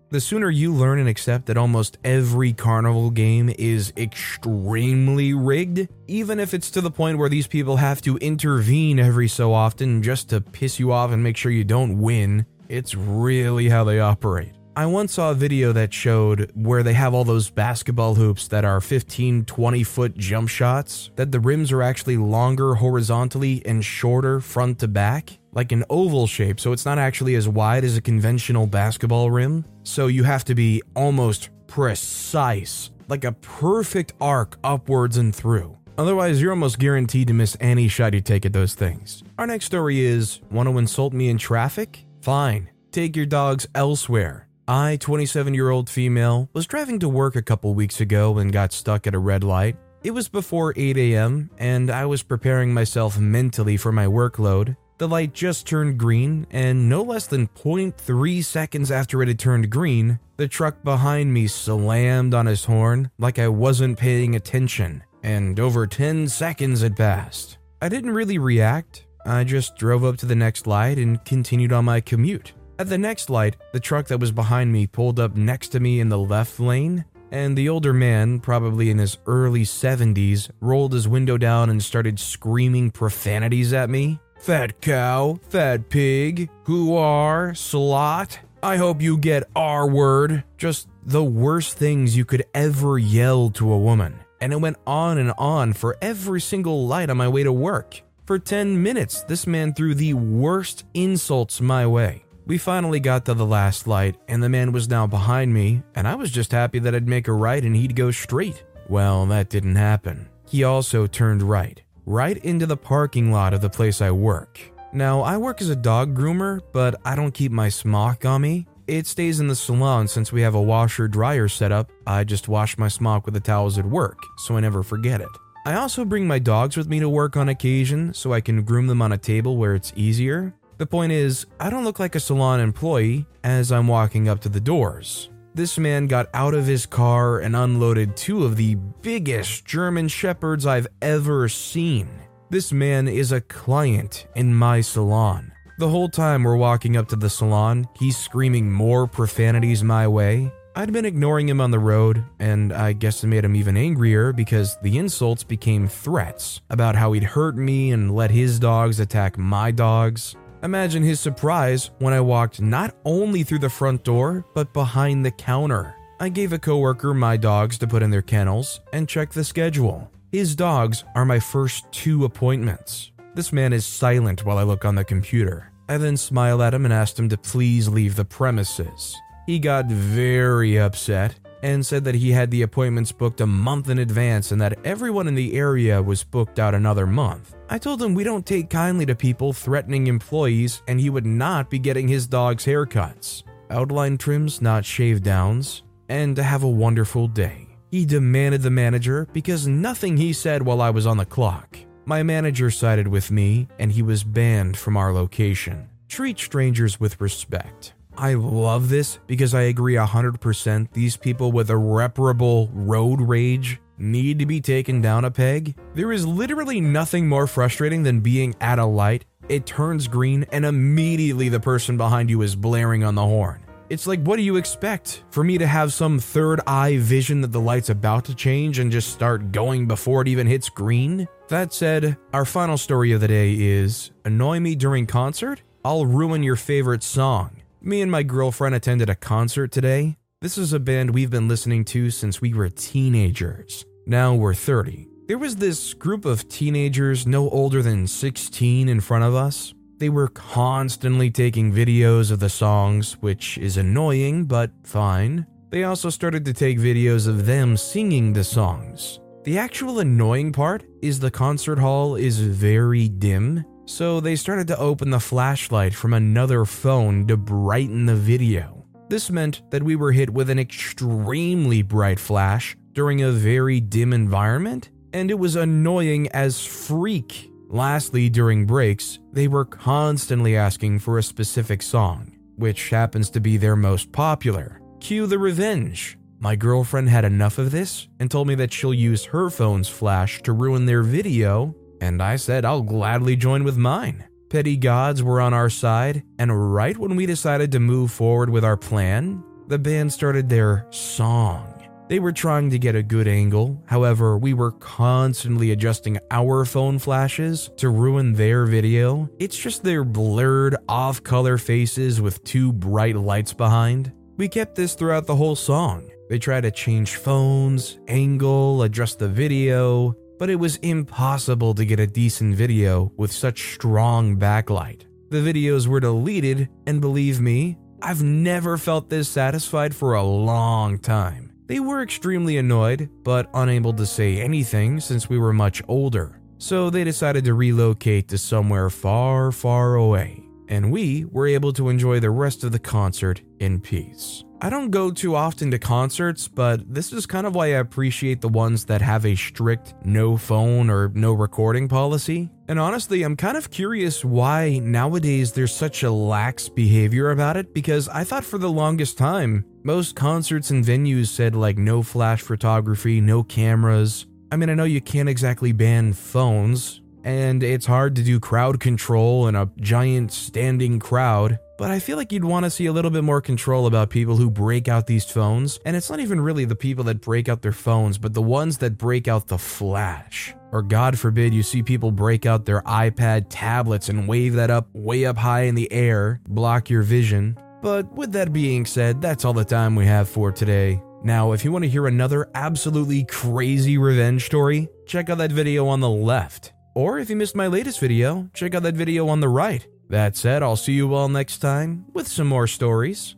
The 0.09 0.21
sooner 0.21 0.49
you 0.49 0.73
learn 0.73 0.99
and 0.99 1.09
accept 1.09 1.47
that 1.47 1.57
almost 1.57 1.97
every 2.01 2.53
carnival 2.53 3.09
game 3.09 3.53
is 3.59 3.91
extremely 3.97 5.33
rigged, 5.33 5.89
even 6.07 6.39
if 6.39 6.53
it's 6.53 6.71
to 6.71 6.81
the 6.81 6.89
point 6.89 7.17
where 7.17 7.27
these 7.27 7.45
people 7.45 7.75
have 7.75 8.01
to 8.03 8.15
intervene 8.19 8.99
every 8.99 9.27
so 9.27 9.53
often 9.53 10.01
just 10.01 10.29
to 10.29 10.39
piss 10.39 10.79
you 10.79 10.93
off 10.93 11.11
and 11.11 11.21
make 11.21 11.35
sure 11.35 11.51
you 11.51 11.65
don't 11.65 11.99
win, 11.99 12.45
it's 12.69 12.95
really 12.95 13.67
how 13.67 13.83
they 13.83 13.99
operate. 13.99 14.53
I 14.77 14.85
once 14.85 15.13
saw 15.15 15.31
a 15.31 15.35
video 15.35 15.73
that 15.73 15.93
showed 15.93 16.51
where 16.53 16.83
they 16.83 16.93
have 16.93 17.13
all 17.13 17.25
those 17.25 17.49
basketball 17.49 18.15
hoops 18.15 18.47
that 18.47 18.63
are 18.63 18.79
15, 18.79 19.43
20 19.43 19.83
foot 19.83 20.15
jump 20.15 20.47
shots, 20.47 21.11
that 21.17 21.33
the 21.33 21.39
rims 21.41 21.73
are 21.73 21.81
actually 21.81 22.15
longer 22.15 22.75
horizontally 22.75 23.61
and 23.65 23.83
shorter 23.83 24.39
front 24.39 24.79
to 24.79 24.87
back, 24.87 25.37
like 25.57 25.71
an 25.71 25.83
oval 25.89 26.27
shape, 26.27 26.59
so 26.59 26.71
it's 26.71 26.85
not 26.85 26.99
actually 26.99 27.33
as 27.33 27.49
wide 27.49 27.83
as 27.83 27.97
a 27.97 28.01
conventional 28.01 28.67
basketball 28.67 29.31
rim. 29.31 29.65
So 29.81 30.05
you 30.05 30.23
have 30.23 30.45
to 30.45 30.55
be 30.55 30.83
almost 30.95 31.49
precise, 31.65 32.91
like 33.09 33.23
a 33.23 33.31
perfect 33.31 34.13
arc 34.21 34.59
upwards 34.63 35.17
and 35.17 35.35
through. 35.35 35.75
Otherwise, 35.97 36.39
you're 36.39 36.51
almost 36.51 36.77
guaranteed 36.77 37.27
to 37.29 37.33
miss 37.33 37.57
any 37.59 37.87
shot 37.87 38.13
you 38.13 38.21
take 38.21 38.45
at 38.45 38.53
those 38.53 38.75
things. 38.75 39.23
Our 39.39 39.47
next 39.47 39.65
story 39.65 39.99
is 39.99 40.41
Want 40.51 40.69
to 40.69 40.77
insult 40.77 41.11
me 41.11 41.27
in 41.27 41.39
traffic? 41.39 42.05
Fine. 42.21 42.69
Take 42.91 43.15
your 43.15 43.25
dogs 43.25 43.65
elsewhere. 43.73 44.47
I, 44.67 44.97
27 44.97 45.55
year 45.55 45.71
old 45.71 45.89
female, 45.89 46.49
was 46.53 46.67
driving 46.67 46.99
to 46.99 47.09
work 47.09 47.35
a 47.35 47.41
couple 47.41 47.73
weeks 47.73 47.99
ago 47.99 48.37
and 48.37 48.53
got 48.53 48.73
stuck 48.73 49.07
at 49.07 49.15
a 49.15 49.19
red 49.19 49.43
light. 49.43 49.75
It 50.03 50.11
was 50.11 50.29
before 50.29 50.73
8 50.77 50.97
a.m., 50.97 51.49
and 51.57 51.89
I 51.89 52.05
was 52.05 52.21
preparing 52.21 52.71
myself 52.75 53.17
mentally 53.17 53.75
for 53.75 53.91
my 53.91 54.05
workload. 54.05 54.77
The 54.97 55.07
light 55.07 55.33
just 55.33 55.67
turned 55.67 55.99
green, 55.99 56.47
and 56.49 56.89
no 56.89 57.03
less 57.03 57.27
than 57.27 57.49
0.3 57.49 58.43
seconds 58.43 58.89
after 58.89 59.21
it 59.21 59.27
had 59.27 59.37
turned 59.37 59.69
green, 59.69 60.19
the 60.37 60.47
truck 60.47 60.83
behind 60.83 61.31
me 61.31 61.45
slammed 61.45 62.33
on 62.33 62.47
his 62.47 62.65
horn 62.65 63.11
like 63.19 63.37
I 63.37 63.47
wasn't 63.47 63.99
paying 63.99 64.35
attention, 64.35 65.03
and 65.21 65.59
over 65.59 65.85
10 65.85 66.27
seconds 66.29 66.81
had 66.81 66.97
passed. 66.97 67.59
I 67.79 67.89
didn't 67.89 68.15
really 68.15 68.39
react. 68.39 69.05
I 69.23 69.43
just 69.43 69.75
drove 69.75 70.03
up 70.03 70.17
to 70.17 70.25
the 70.25 70.35
next 70.35 70.65
light 70.65 70.97
and 70.97 71.23
continued 71.25 71.73
on 71.73 71.85
my 71.85 72.01
commute. 72.01 72.53
At 72.79 72.89
the 72.89 72.97
next 72.97 73.29
light, 73.29 73.55
the 73.73 73.79
truck 73.79 74.07
that 74.07 74.19
was 74.19 74.31
behind 74.31 74.73
me 74.73 74.87
pulled 74.87 75.19
up 75.19 75.35
next 75.35 75.69
to 75.69 75.79
me 75.79 75.99
in 75.99 76.09
the 76.09 76.17
left 76.17 76.59
lane, 76.59 77.05
and 77.31 77.55
the 77.55 77.69
older 77.69 77.93
man, 77.93 78.39
probably 78.39 78.89
in 78.89 78.97
his 78.97 79.19
early 79.27 79.63
70s, 79.63 80.49
rolled 80.59 80.93
his 80.93 81.07
window 81.07 81.37
down 81.37 81.69
and 81.69 81.83
started 81.83 82.19
screaming 82.19 82.89
profanities 82.89 83.73
at 83.73 83.91
me. 83.91 84.19
Fat 84.39 84.79
cow, 84.81 85.39
fat 85.49 85.89
pig, 85.89 86.49
who 86.63 86.95
are, 86.95 87.53
slot. 87.53 88.39
I 88.63 88.77
hope 88.77 89.01
you 89.01 89.17
get 89.17 89.49
R 89.55 89.87
word. 89.89 90.43
Just 90.57 90.87
the 91.03 91.23
worst 91.23 91.77
things 91.77 92.15
you 92.15 92.25
could 92.25 92.45
ever 92.53 92.97
yell 92.97 93.49
to 93.51 93.71
a 93.71 93.77
woman. 93.77 94.19
And 94.39 94.53
it 94.53 94.61
went 94.61 94.77
on 94.85 95.17
and 95.17 95.33
on 95.37 95.73
for 95.73 95.97
every 96.01 96.41
single 96.41 96.87
light 96.87 97.09
on 97.09 97.17
my 97.17 97.27
way 97.27 97.43
to 97.43 97.51
work. 97.51 98.01
For 98.25 98.37
10 98.39 98.81
minutes, 98.81 99.21
this 99.23 99.47
man 99.47 99.73
threw 99.73 99.95
the 99.95 100.13
worst 100.13 100.85
insults 100.93 101.61
my 101.61 101.87
way. 101.87 102.23
We 102.45 102.57
finally 102.57 102.99
got 102.99 103.25
to 103.25 103.33
the 103.33 103.45
last 103.45 103.87
light, 103.87 104.15
and 104.27 104.41
the 104.41 104.49
man 104.49 104.71
was 104.71 104.87
now 104.87 105.05
behind 105.07 105.53
me, 105.53 105.83
and 105.95 106.07
I 106.07 106.15
was 106.15 106.31
just 106.31 106.51
happy 106.51 106.79
that 106.79 106.95
I'd 106.95 107.07
make 107.07 107.27
a 107.27 107.33
right 107.33 107.63
and 107.63 107.75
he'd 107.75 107.95
go 107.95 108.11
straight. 108.11 108.63
Well, 108.87 109.25
that 109.25 109.49
didn't 109.49 109.75
happen. 109.75 110.29
He 110.47 110.63
also 110.63 111.07
turned 111.07 111.43
right, 111.43 111.81
right 112.07 112.37
into 112.37 112.65
the 112.65 112.77
parking 112.77 113.33
lot 113.33 113.53
of 113.53 113.59
the 113.59 113.69
place 113.69 114.01
I 114.01 114.11
work. 114.11 114.61
Now, 114.93 115.21
I 115.21 115.35
work 115.35 115.61
as 115.61 115.69
a 115.69 115.75
dog 115.75 116.17
groomer, 116.17 116.61
but 116.71 116.95
I 117.03 117.15
don't 117.15 117.33
keep 117.33 117.51
my 117.51 117.67
smock 117.67 118.23
on 118.23 118.41
me. 118.41 118.65
It 118.87 119.05
stays 119.05 119.41
in 119.41 119.47
the 119.47 119.55
salon 119.55 120.07
since 120.07 120.31
we 120.31 120.41
have 120.41 120.55
a 120.55 120.61
washer 120.61 121.09
dryer 121.09 121.49
set 121.49 121.73
up. 121.73 121.91
I 122.07 122.23
just 122.23 122.47
wash 122.47 122.77
my 122.77 122.87
smock 122.87 123.25
with 123.25 123.33
the 123.33 123.41
towels 123.41 123.77
at 123.77 123.85
work, 123.85 124.17
so 124.37 124.55
I 124.55 124.61
never 124.61 124.83
forget 124.83 125.19
it. 125.19 125.27
I 125.65 125.75
also 125.75 126.05
bring 126.05 126.25
my 126.25 126.39
dogs 126.39 126.77
with 126.77 126.87
me 126.87 127.01
to 127.01 127.09
work 127.09 127.35
on 127.35 127.49
occasion 127.49 128.13
so 128.13 128.31
I 128.31 128.39
can 128.39 128.63
groom 128.63 128.87
them 128.87 129.01
on 129.01 129.11
a 129.11 129.17
table 129.17 129.57
where 129.57 129.75
it's 129.75 129.91
easier. 129.97 130.53
The 130.77 130.85
point 130.85 131.11
is, 131.11 131.45
I 131.59 131.69
don't 131.69 131.83
look 131.83 131.99
like 131.99 132.15
a 132.15 132.21
salon 132.21 132.61
employee 132.61 133.25
as 133.43 133.69
I'm 133.69 133.87
walking 133.87 134.29
up 134.29 134.39
to 134.41 134.49
the 134.49 134.61
doors. 134.61 135.29
This 135.57 135.79
man 135.79 136.05
got 136.05 136.29
out 136.35 136.53
of 136.53 136.67
his 136.67 136.85
car 136.85 137.39
and 137.39 137.55
unloaded 137.55 138.15
two 138.15 138.45
of 138.45 138.57
the 138.57 138.75
biggest 138.75 139.65
German 139.65 140.07
Shepherds 140.07 140.67
I've 140.67 140.85
ever 141.01 141.49
seen. 141.49 142.07
This 142.51 142.71
man 142.71 143.07
is 143.07 143.31
a 143.31 143.41
client 143.41 144.27
in 144.35 144.53
my 144.53 144.81
salon. 144.81 145.51
The 145.79 145.89
whole 145.89 146.09
time 146.09 146.43
we're 146.43 146.57
walking 146.57 146.95
up 146.95 147.07
to 147.07 147.15
the 147.15 147.27
salon, 147.27 147.87
he's 147.97 148.15
screaming 148.15 148.71
more 148.71 149.07
profanities 149.07 149.83
my 149.83 150.07
way. 150.07 150.51
I'd 150.75 150.93
been 150.93 151.05
ignoring 151.05 151.49
him 151.49 151.59
on 151.59 151.71
the 151.71 151.79
road, 151.79 152.23
and 152.37 152.71
I 152.71 152.93
guess 152.93 153.23
it 153.23 153.27
made 153.27 153.43
him 153.43 153.55
even 153.55 153.75
angrier 153.75 154.33
because 154.33 154.77
the 154.83 154.99
insults 154.99 155.43
became 155.43 155.87
threats 155.87 156.61
about 156.69 156.95
how 156.95 157.13
he'd 157.13 157.23
hurt 157.23 157.57
me 157.57 157.89
and 157.93 158.13
let 158.13 158.29
his 158.29 158.59
dogs 158.59 158.99
attack 158.99 159.39
my 159.39 159.71
dogs. 159.71 160.35
Imagine 160.63 161.03
his 161.03 161.19
surprise 161.19 161.91
when 161.99 162.15
I 162.15 162.19
walked 162.19 162.61
not 162.61 162.95
only 163.05 163.43
through 163.43 163.59
the 163.59 163.69
front 163.69 164.03
door, 164.03 164.43
but 164.55 164.73
behind 164.73 165.23
the 165.23 165.31
counter. 165.31 165.95
I 166.19 166.29
gave 166.29 166.51
a 166.51 166.57
coworker 166.57 167.13
my 167.13 167.37
dogs 167.37 167.77
to 167.77 167.87
put 167.87 168.01
in 168.01 168.09
their 168.09 168.23
kennels 168.23 168.81
and 168.91 169.07
check 169.07 169.29
the 169.29 169.43
schedule. 169.43 170.09
His 170.31 170.55
dogs 170.55 171.03
are 171.13 171.25
my 171.25 171.39
first 171.39 171.91
two 171.91 172.25
appointments. 172.25 173.11
This 173.35 173.53
man 173.53 173.71
is 173.71 173.85
silent 173.85 174.45
while 174.45 174.57
I 174.57 174.63
look 174.63 174.83
on 174.83 174.95
the 174.95 175.03
computer. 175.03 175.71
I 175.87 175.97
then 175.97 176.17
smile 176.17 176.63
at 176.63 176.73
him 176.73 176.85
and 176.85 176.93
asked 176.93 177.19
him 177.19 177.29
to 177.29 177.37
please 177.37 177.87
leave 177.87 178.15
the 178.15 178.25
premises. 178.25 179.15
He 179.45 179.59
got 179.59 179.85
very 179.85 180.79
upset 180.79 181.35
and 181.61 181.85
said 181.85 182.03
that 182.03 182.15
he 182.15 182.31
had 182.31 182.51
the 182.51 182.61
appointments 182.61 183.11
booked 183.11 183.41
a 183.41 183.47
month 183.47 183.89
in 183.89 183.99
advance 183.99 184.51
and 184.51 184.61
that 184.61 184.77
everyone 184.85 185.27
in 185.27 185.35
the 185.35 185.55
area 185.55 186.01
was 186.01 186.23
booked 186.23 186.59
out 186.59 186.75
another 186.75 187.07
month. 187.07 187.55
I 187.69 187.77
told 187.77 188.01
him 188.01 188.13
we 188.13 188.23
don't 188.23 188.45
take 188.45 188.69
kindly 188.69 189.05
to 189.07 189.15
people 189.15 189.53
threatening 189.53 190.07
employees 190.07 190.81
and 190.87 190.99
he 190.99 191.09
would 191.09 191.25
not 191.25 191.69
be 191.69 191.79
getting 191.79 192.07
his 192.07 192.27
dog's 192.27 192.65
haircuts, 192.65 193.43
outline 193.69 194.17
trims, 194.17 194.61
not 194.61 194.85
shave 194.85 195.23
downs, 195.23 195.83
and 196.09 196.35
to 196.35 196.43
have 196.43 196.63
a 196.63 196.69
wonderful 196.69 197.27
day. 197.27 197.67
He 197.91 198.05
demanded 198.05 198.61
the 198.61 198.69
manager 198.69 199.27
because 199.33 199.67
nothing 199.67 200.17
he 200.17 200.33
said 200.33 200.61
while 200.61 200.81
I 200.81 200.89
was 200.89 201.05
on 201.05 201.17
the 201.17 201.25
clock. 201.25 201.77
My 202.05 202.23
manager 202.23 202.71
sided 202.71 203.07
with 203.07 203.31
me 203.31 203.67
and 203.79 203.91
he 203.91 204.01
was 204.01 204.23
banned 204.23 204.77
from 204.77 204.95
our 204.95 205.11
location. 205.11 205.89
Treat 206.07 206.39
strangers 206.39 206.99
with 206.99 207.19
respect. 207.19 207.93
I 208.17 208.33
love 208.33 208.89
this 208.89 209.19
because 209.27 209.53
I 209.53 209.63
agree 209.63 209.93
100% 209.93 210.91
these 210.91 211.15
people 211.15 211.51
with 211.51 211.69
irreparable 211.69 212.69
road 212.73 213.21
rage 213.21 213.79
need 213.99 214.39
to 214.39 214.45
be 214.47 214.59
taken 214.59 215.01
down 215.01 215.23
a 215.23 215.29
peg. 215.29 215.75
There 215.93 216.11
is 216.11 216.25
literally 216.25 216.81
nothing 216.81 217.27
more 217.27 217.45
frustrating 217.45 218.01
than 218.01 218.21
being 218.21 218.55
at 218.59 218.79
a 218.79 218.85
light, 218.85 219.25
it 219.49 219.67
turns 219.67 220.07
green, 220.07 220.45
and 220.51 220.65
immediately 220.65 221.49
the 221.49 221.59
person 221.59 221.95
behind 221.95 222.31
you 222.31 222.41
is 222.41 222.55
blaring 222.55 223.03
on 223.03 223.13
the 223.13 223.23
horn. 223.23 223.63
It's 223.89 224.07
like, 224.07 224.21
what 224.23 224.37
do 224.37 224.41
you 224.41 224.57
expect? 224.57 225.23
For 225.29 225.43
me 225.43 225.59
to 225.59 225.67
have 225.67 225.93
some 225.93 226.19
third 226.19 226.59
eye 226.67 226.97
vision 226.97 227.41
that 227.41 227.51
the 227.51 227.61
light's 227.61 227.89
about 227.89 228.25
to 228.25 228.35
change 228.35 228.79
and 228.79 228.91
just 228.91 229.13
start 229.13 229.51
going 229.51 229.87
before 229.87 230.23
it 230.23 230.27
even 230.27 230.47
hits 230.47 230.69
green? 230.69 231.27
That 231.49 231.71
said, 231.71 232.17
our 232.33 232.45
final 232.45 232.77
story 232.77 233.11
of 233.11 233.21
the 233.21 233.27
day 233.27 233.53
is 233.53 234.11
Annoy 234.25 234.59
me 234.59 234.75
during 234.75 235.05
concert? 235.05 235.61
I'll 235.85 236.05
ruin 236.05 236.43
your 236.43 236.57
favorite 236.57 237.03
song. 237.03 237.56
Me 237.87 238.01
and 238.01 238.11
my 238.11 238.21
girlfriend 238.21 238.75
attended 238.75 239.09
a 239.09 239.15
concert 239.15 239.71
today. 239.71 240.17
This 240.41 240.57
is 240.57 240.73
a 240.73 240.79
band 240.79 241.13
we've 241.13 241.29
been 241.29 241.47
listening 241.47 241.85
to 241.85 242.11
since 242.11 242.41
we 242.41 242.53
were 242.53 242.67
teenagers. 242.67 243.85
Now 244.05 244.35
we're 244.35 244.53
30. 244.53 245.07
There 245.27 245.37
was 245.37 245.55
this 245.55 245.93
group 245.93 246.25
of 246.25 246.49
teenagers 246.49 247.25
no 247.25 247.49
older 247.49 247.81
than 247.81 248.05
16 248.05 248.89
in 248.89 248.99
front 248.99 249.23
of 249.23 249.35
us. 249.35 249.73
They 249.99 250.09
were 250.09 250.27
constantly 250.27 251.31
taking 251.31 251.71
videos 251.71 252.29
of 252.29 252.41
the 252.41 252.49
songs, 252.49 253.13
which 253.21 253.57
is 253.57 253.77
annoying, 253.77 254.47
but 254.47 254.69
fine. 254.83 255.47
They 255.69 255.85
also 255.85 256.09
started 256.09 256.43
to 256.43 256.51
take 256.51 256.79
videos 256.79 257.25
of 257.25 257.45
them 257.45 257.77
singing 257.77 258.33
the 258.33 258.43
songs. 258.43 259.21
The 259.45 259.57
actual 259.57 259.99
annoying 259.99 260.51
part 260.51 260.83
is 261.01 261.21
the 261.21 261.31
concert 261.31 261.79
hall 261.79 262.17
is 262.17 262.37
very 262.37 263.07
dim, 263.07 263.63
so 263.87 264.19
they 264.19 264.35
started 264.35 264.67
to 264.67 264.77
open 264.77 265.09
the 265.09 265.19
flashlight 265.19 265.95
from 265.95 266.13
another 266.13 266.65
phone 266.65 267.25
to 267.25 267.37
brighten 267.37 268.05
the 268.05 268.15
video. 268.15 268.85
This 269.09 269.31
meant 269.31 269.61
that 269.71 269.81
we 269.81 269.95
were 269.95 270.11
hit 270.11 270.29
with 270.29 270.49
an 270.49 270.59
extremely 270.59 271.81
bright 271.81 272.19
flash 272.19 272.75
during 272.91 273.23
a 273.23 273.31
very 273.31 273.79
dim 273.79 274.11
environment, 274.11 274.89
and 275.13 275.31
it 275.31 275.39
was 275.39 275.55
annoying 275.55 276.27
as 276.29 276.65
freak. 276.65 277.49
Lastly, 277.69 278.29
during 278.29 278.65
breaks, 278.65 279.19
they 279.31 279.47
were 279.47 279.65
constantly 279.65 280.57
asking 280.57 280.99
for 280.99 281.17
a 281.17 281.23
specific 281.23 281.81
song, 281.81 282.37
which 282.57 282.89
happens 282.89 283.29
to 283.29 283.39
be 283.39 283.55
their 283.55 283.77
most 283.77 284.11
popular. 284.11 284.81
Cue 284.99 285.25
the 285.25 285.39
revenge. 285.39 286.17
My 286.39 286.55
girlfriend 286.55 287.09
had 287.09 287.25
enough 287.25 287.57
of 287.57 287.71
this 287.71 288.09
and 288.19 288.29
told 288.29 288.47
me 288.47 288.55
that 288.55 288.73
she'll 288.73 288.93
use 288.93 289.25
her 289.25 289.49
phone's 289.49 289.89
flash 289.89 290.41
to 290.43 290.51
ruin 290.51 290.85
their 290.85 291.03
video, 291.03 291.73
and 292.01 292.21
I 292.21 292.35
said 292.35 292.65
I'll 292.65 292.81
gladly 292.81 293.35
join 293.35 293.63
with 293.63 293.77
mine. 293.77 294.25
Petty 294.49 294.77
gods 294.77 295.21
were 295.21 295.41
on 295.41 295.53
our 295.53 295.69
side, 295.69 296.23
and 296.39 296.73
right 296.73 296.97
when 296.97 297.15
we 297.15 297.25
decided 297.25 297.71
to 297.71 297.79
move 297.79 298.11
forward 298.11 298.49
with 298.49 298.63
our 298.63 298.77
plan, 298.77 299.43
the 299.67 299.77
band 299.77 300.13
started 300.13 300.47
their 300.47 300.87
song. 300.89 301.73
They 302.07 302.19
were 302.19 302.31
trying 302.31 302.69
to 302.69 302.79
get 302.79 302.95
a 302.95 303.03
good 303.03 303.27
angle, 303.27 303.83
however, 303.85 304.37
we 304.37 304.53
were 304.53 304.71
constantly 304.71 305.71
adjusting 305.71 306.17
our 306.31 306.63
phone 306.63 306.99
flashes 306.99 307.69
to 307.75 307.89
ruin 307.89 308.31
their 308.31 308.65
video. 308.65 309.29
It's 309.39 309.57
just 309.57 309.83
their 309.83 310.05
blurred, 310.05 310.77
off 310.87 311.21
color 311.21 311.57
faces 311.57 312.21
with 312.21 312.41
two 312.45 312.71
bright 312.71 313.17
lights 313.17 313.51
behind. 313.51 314.13
We 314.37 314.47
kept 314.47 314.75
this 314.75 314.93
throughout 314.93 315.27
the 315.27 315.35
whole 315.35 315.57
song. 315.57 316.09
They 316.29 316.39
tried 316.39 316.61
to 316.61 316.71
change 316.71 317.15
phones, 317.15 317.99
angle, 318.07 318.83
adjust 318.83 319.19
the 319.19 319.27
video, 319.27 320.15
but 320.37 320.49
it 320.49 320.55
was 320.55 320.77
impossible 320.77 321.73
to 321.75 321.85
get 321.85 321.99
a 321.99 322.07
decent 322.07 322.55
video 322.55 323.11
with 323.17 323.31
such 323.31 323.73
strong 323.73 324.37
backlight. 324.37 325.03
The 325.29 325.37
videos 325.37 325.87
were 325.87 325.99
deleted, 325.99 326.69
and 326.85 327.01
believe 327.01 327.41
me, 327.41 327.77
I've 328.01 328.23
never 328.23 328.77
felt 328.77 329.09
this 329.09 329.27
satisfied 329.27 329.95
for 329.95 330.13
a 330.13 330.23
long 330.23 330.99
time. 330.99 331.51
They 331.65 331.81
were 331.81 332.01
extremely 332.01 332.57
annoyed, 332.57 333.09
but 333.23 333.49
unable 333.53 333.91
to 333.93 334.05
say 334.05 334.39
anything 334.39 335.01
since 335.01 335.27
we 335.27 335.37
were 335.37 335.51
much 335.51 335.81
older. 335.87 336.39
So 336.59 336.89
they 336.89 337.03
decided 337.03 337.43
to 337.45 337.53
relocate 337.53 338.29
to 338.29 338.37
somewhere 338.37 338.89
far, 338.89 339.51
far 339.51 339.95
away, 339.95 340.46
and 340.67 340.91
we 340.91 341.25
were 341.25 341.47
able 341.47 341.73
to 341.73 341.89
enjoy 341.89 342.19
the 342.19 342.29
rest 342.29 342.63
of 342.63 342.71
the 342.71 342.79
concert 342.79 343.41
in 343.59 343.79
peace. 343.79 344.43
I 344.59 344.71
don't 344.71 344.89
go 344.89 345.11
too 345.11 345.35
often 345.35 345.69
to 345.69 345.77
concerts, 345.77 346.47
but 346.47 346.81
this 346.91 347.13
is 347.13 347.27
kind 347.27 347.45
of 347.45 347.53
why 347.53 347.67
I 347.67 347.79
appreciate 347.79 348.41
the 348.41 348.49
ones 348.49 348.85
that 348.85 349.01
have 349.01 349.23
a 349.23 349.35
strict 349.35 349.93
no 350.03 350.35
phone 350.35 350.89
or 350.89 351.09
no 351.13 351.33
recording 351.33 351.87
policy. 351.87 352.49
And 352.67 352.79
honestly, 352.79 353.21
I'm 353.21 353.35
kind 353.35 353.55
of 353.55 353.69
curious 353.69 354.25
why 354.25 354.79
nowadays 354.79 355.51
there's 355.51 355.73
such 355.73 356.01
a 356.01 356.09
lax 356.09 356.69
behavior 356.69 357.29
about 357.29 357.55
it 357.55 357.71
because 357.71 358.09
I 358.09 358.23
thought 358.23 358.43
for 358.43 358.57
the 358.57 358.71
longest 358.71 359.17
time, 359.17 359.63
most 359.83 360.15
concerts 360.15 360.71
and 360.71 360.83
venues 360.83 361.27
said 361.27 361.55
like 361.55 361.77
no 361.77 362.01
flash 362.01 362.41
photography, 362.41 363.21
no 363.21 363.43
cameras. 363.43 364.25
I 364.51 364.55
mean, 364.55 364.71
I 364.71 364.73
know 364.73 364.85
you 364.85 365.01
can't 365.01 365.29
exactly 365.29 365.71
ban 365.71 366.13
phones, 366.13 367.01
and 367.27 367.61
it's 367.61 367.85
hard 367.85 368.15
to 368.15 368.23
do 368.23 368.39
crowd 368.39 368.79
control 368.79 369.49
in 369.49 369.55
a 369.55 369.69
giant 369.81 370.31
standing 370.31 370.97
crowd. 370.97 371.59
But 371.77 371.91
I 371.91 371.99
feel 371.99 372.15
like 372.15 372.31
you'd 372.31 372.45
want 372.45 372.63
to 372.63 372.69
see 372.69 372.85
a 372.85 372.93
little 372.93 373.11
bit 373.11 373.25
more 373.25 373.41
control 373.41 373.85
about 373.85 374.09
people 374.09 374.37
who 374.37 374.49
break 374.49 374.87
out 374.87 375.07
these 375.07 375.29
phones. 375.29 375.77
And 375.83 375.97
it's 375.97 376.09
not 376.09 376.21
even 376.21 376.39
really 376.39 376.63
the 376.63 376.73
people 376.73 377.03
that 377.03 377.19
break 377.19 377.49
out 377.49 377.61
their 377.61 377.73
phones, 377.73 378.17
but 378.17 378.33
the 378.33 378.41
ones 378.41 378.77
that 378.77 378.97
break 378.97 379.27
out 379.27 379.47
the 379.47 379.57
flash. 379.57 380.55
Or 380.71 380.81
God 380.81 381.19
forbid 381.19 381.53
you 381.53 381.63
see 381.63 381.83
people 381.83 382.11
break 382.11 382.45
out 382.45 382.65
their 382.65 382.81
iPad 382.83 383.47
tablets 383.49 384.07
and 384.07 384.25
wave 384.25 384.53
that 384.53 384.71
up 384.71 384.87
way 384.93 385.25
up 385.25 385.35
high 385.37 385.63
in 385.63 385.75
the 385.75 385.91
air, 385.91 386.39
block 386.47 386.89
your 386.89 387.03
vision. 387.03 387.57
But 387.81 388.09
with 388.13 388.31
that 388.31 388.53
being 388.53 388.85
said, 388.85 389.21
that's 389.21 389.43
all 389.43 389.53
the 389.53 389.65
time 389.65 389.97
we 389.97 390.05
have 390.05 390.29
for 390.29 390.53
today. 390.53 391.01
Now, 391.23 391.51
if 391.51 391.65
you 391.65 391.73
want 391.73 391.83
to 391.83 391.89
hear 391.89 392.07
another 392.07 392.49
absolutely 392.55 393.25
crazy 393.25 393.97
revenge 393.97 394.45
story, 394.45 394.87
check 395.05 395.29
out 395.29 395.39
that 395.39 395.51
video 395.51 395.87
on 395.87 395.99
the 395.99 396.09
left. 396.09 396.71
Or 396.97 397.19
if 397.19 397.29
you 397.29 397.35
missed 397.35 397.55
my 397.55 397.67
latest 397.67 397.99
video, 397.99 398.49
check 398.55 398.73
out 398.73 398.81
that 398.81 398.95
video 398.95 399.27
on 399.27 399.39
the 399.39 399.49
right. 399.49 399.85
That 400.09 400.35
said, 400.35 400.63
I'll 400.63 400.75
see 400.75 400.93
you 400.93 401.13
all 401.13 401.29
next 401.29 401.59
time 401.59 402.05
with 402.11 402.27
some 402.27 402.47
more 402.47 402.65
stories. 402.65 403.35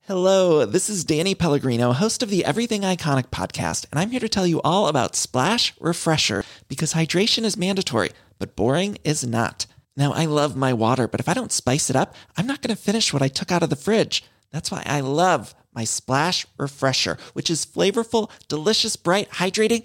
Hello, 0.00 0.64
this 0.64 0.90
is 0.90 1.04
Danny 1.04 1.36
Pellegrino, 1.36 1.92
host 1.92 2.24
of 2.24 2.28
the 2.28 2.44
Everything 2.44 2.80
Iconic 2.80 3.28
podcast, 3.28 3.86
and 3.92 4.00
I'm 4.00 4.10
here 4.10 4.18
to 4.18 4.28
tell 4.28 4.48
you 4.48 4.60
all 4.62 4.88
about 4.88 5.14
Splash 5.14 5.72
Refresher 5.78 6.44
because 6.66 6.94
hydration 6.94 7.44
is 7.44 7.56
mandatory, 7.56 8.10
but 8.40 8.56
boring 8.56 8.98
is 9.04 9.24
not. 9.24 9.66
Now, 9.96 10.12
I 10.12 10.24
love 10.24 10.56
my 10.56 10.72
water, 10.72 11.06
but 11.06 11.20
if 11.20 11.28
I 11.28 11.34
don't 11.34 11.52
spice 11.52 11.88
it 11.88 11.94
up, 11.94 12.16
I'm 12.36 12.48
not 12.48 12.62
going 12.62 12.74
to 12.74 12.82
finish 12.82 13.12
what 13.12 13.22
I 13.22 13.28
took 13.28 13.52
out 13.52 13.62
of 13.62 13.70
the 13.70 13.76
fridge. 13.76 14.24
That's 14.50 14.72
why 14.72 14.82
I 14.84 15.02
love 15.02 15.54
my 15.72 15.84
Splash 15.84 16.48
Refresher, 16.58 17.16
which 17.32 17.48
is 17.48 17.64
flavorful, 17.64 18.28
delicious, 18.48 18.96
bright, 18.96 19.30
hydrating, 19.30 19.84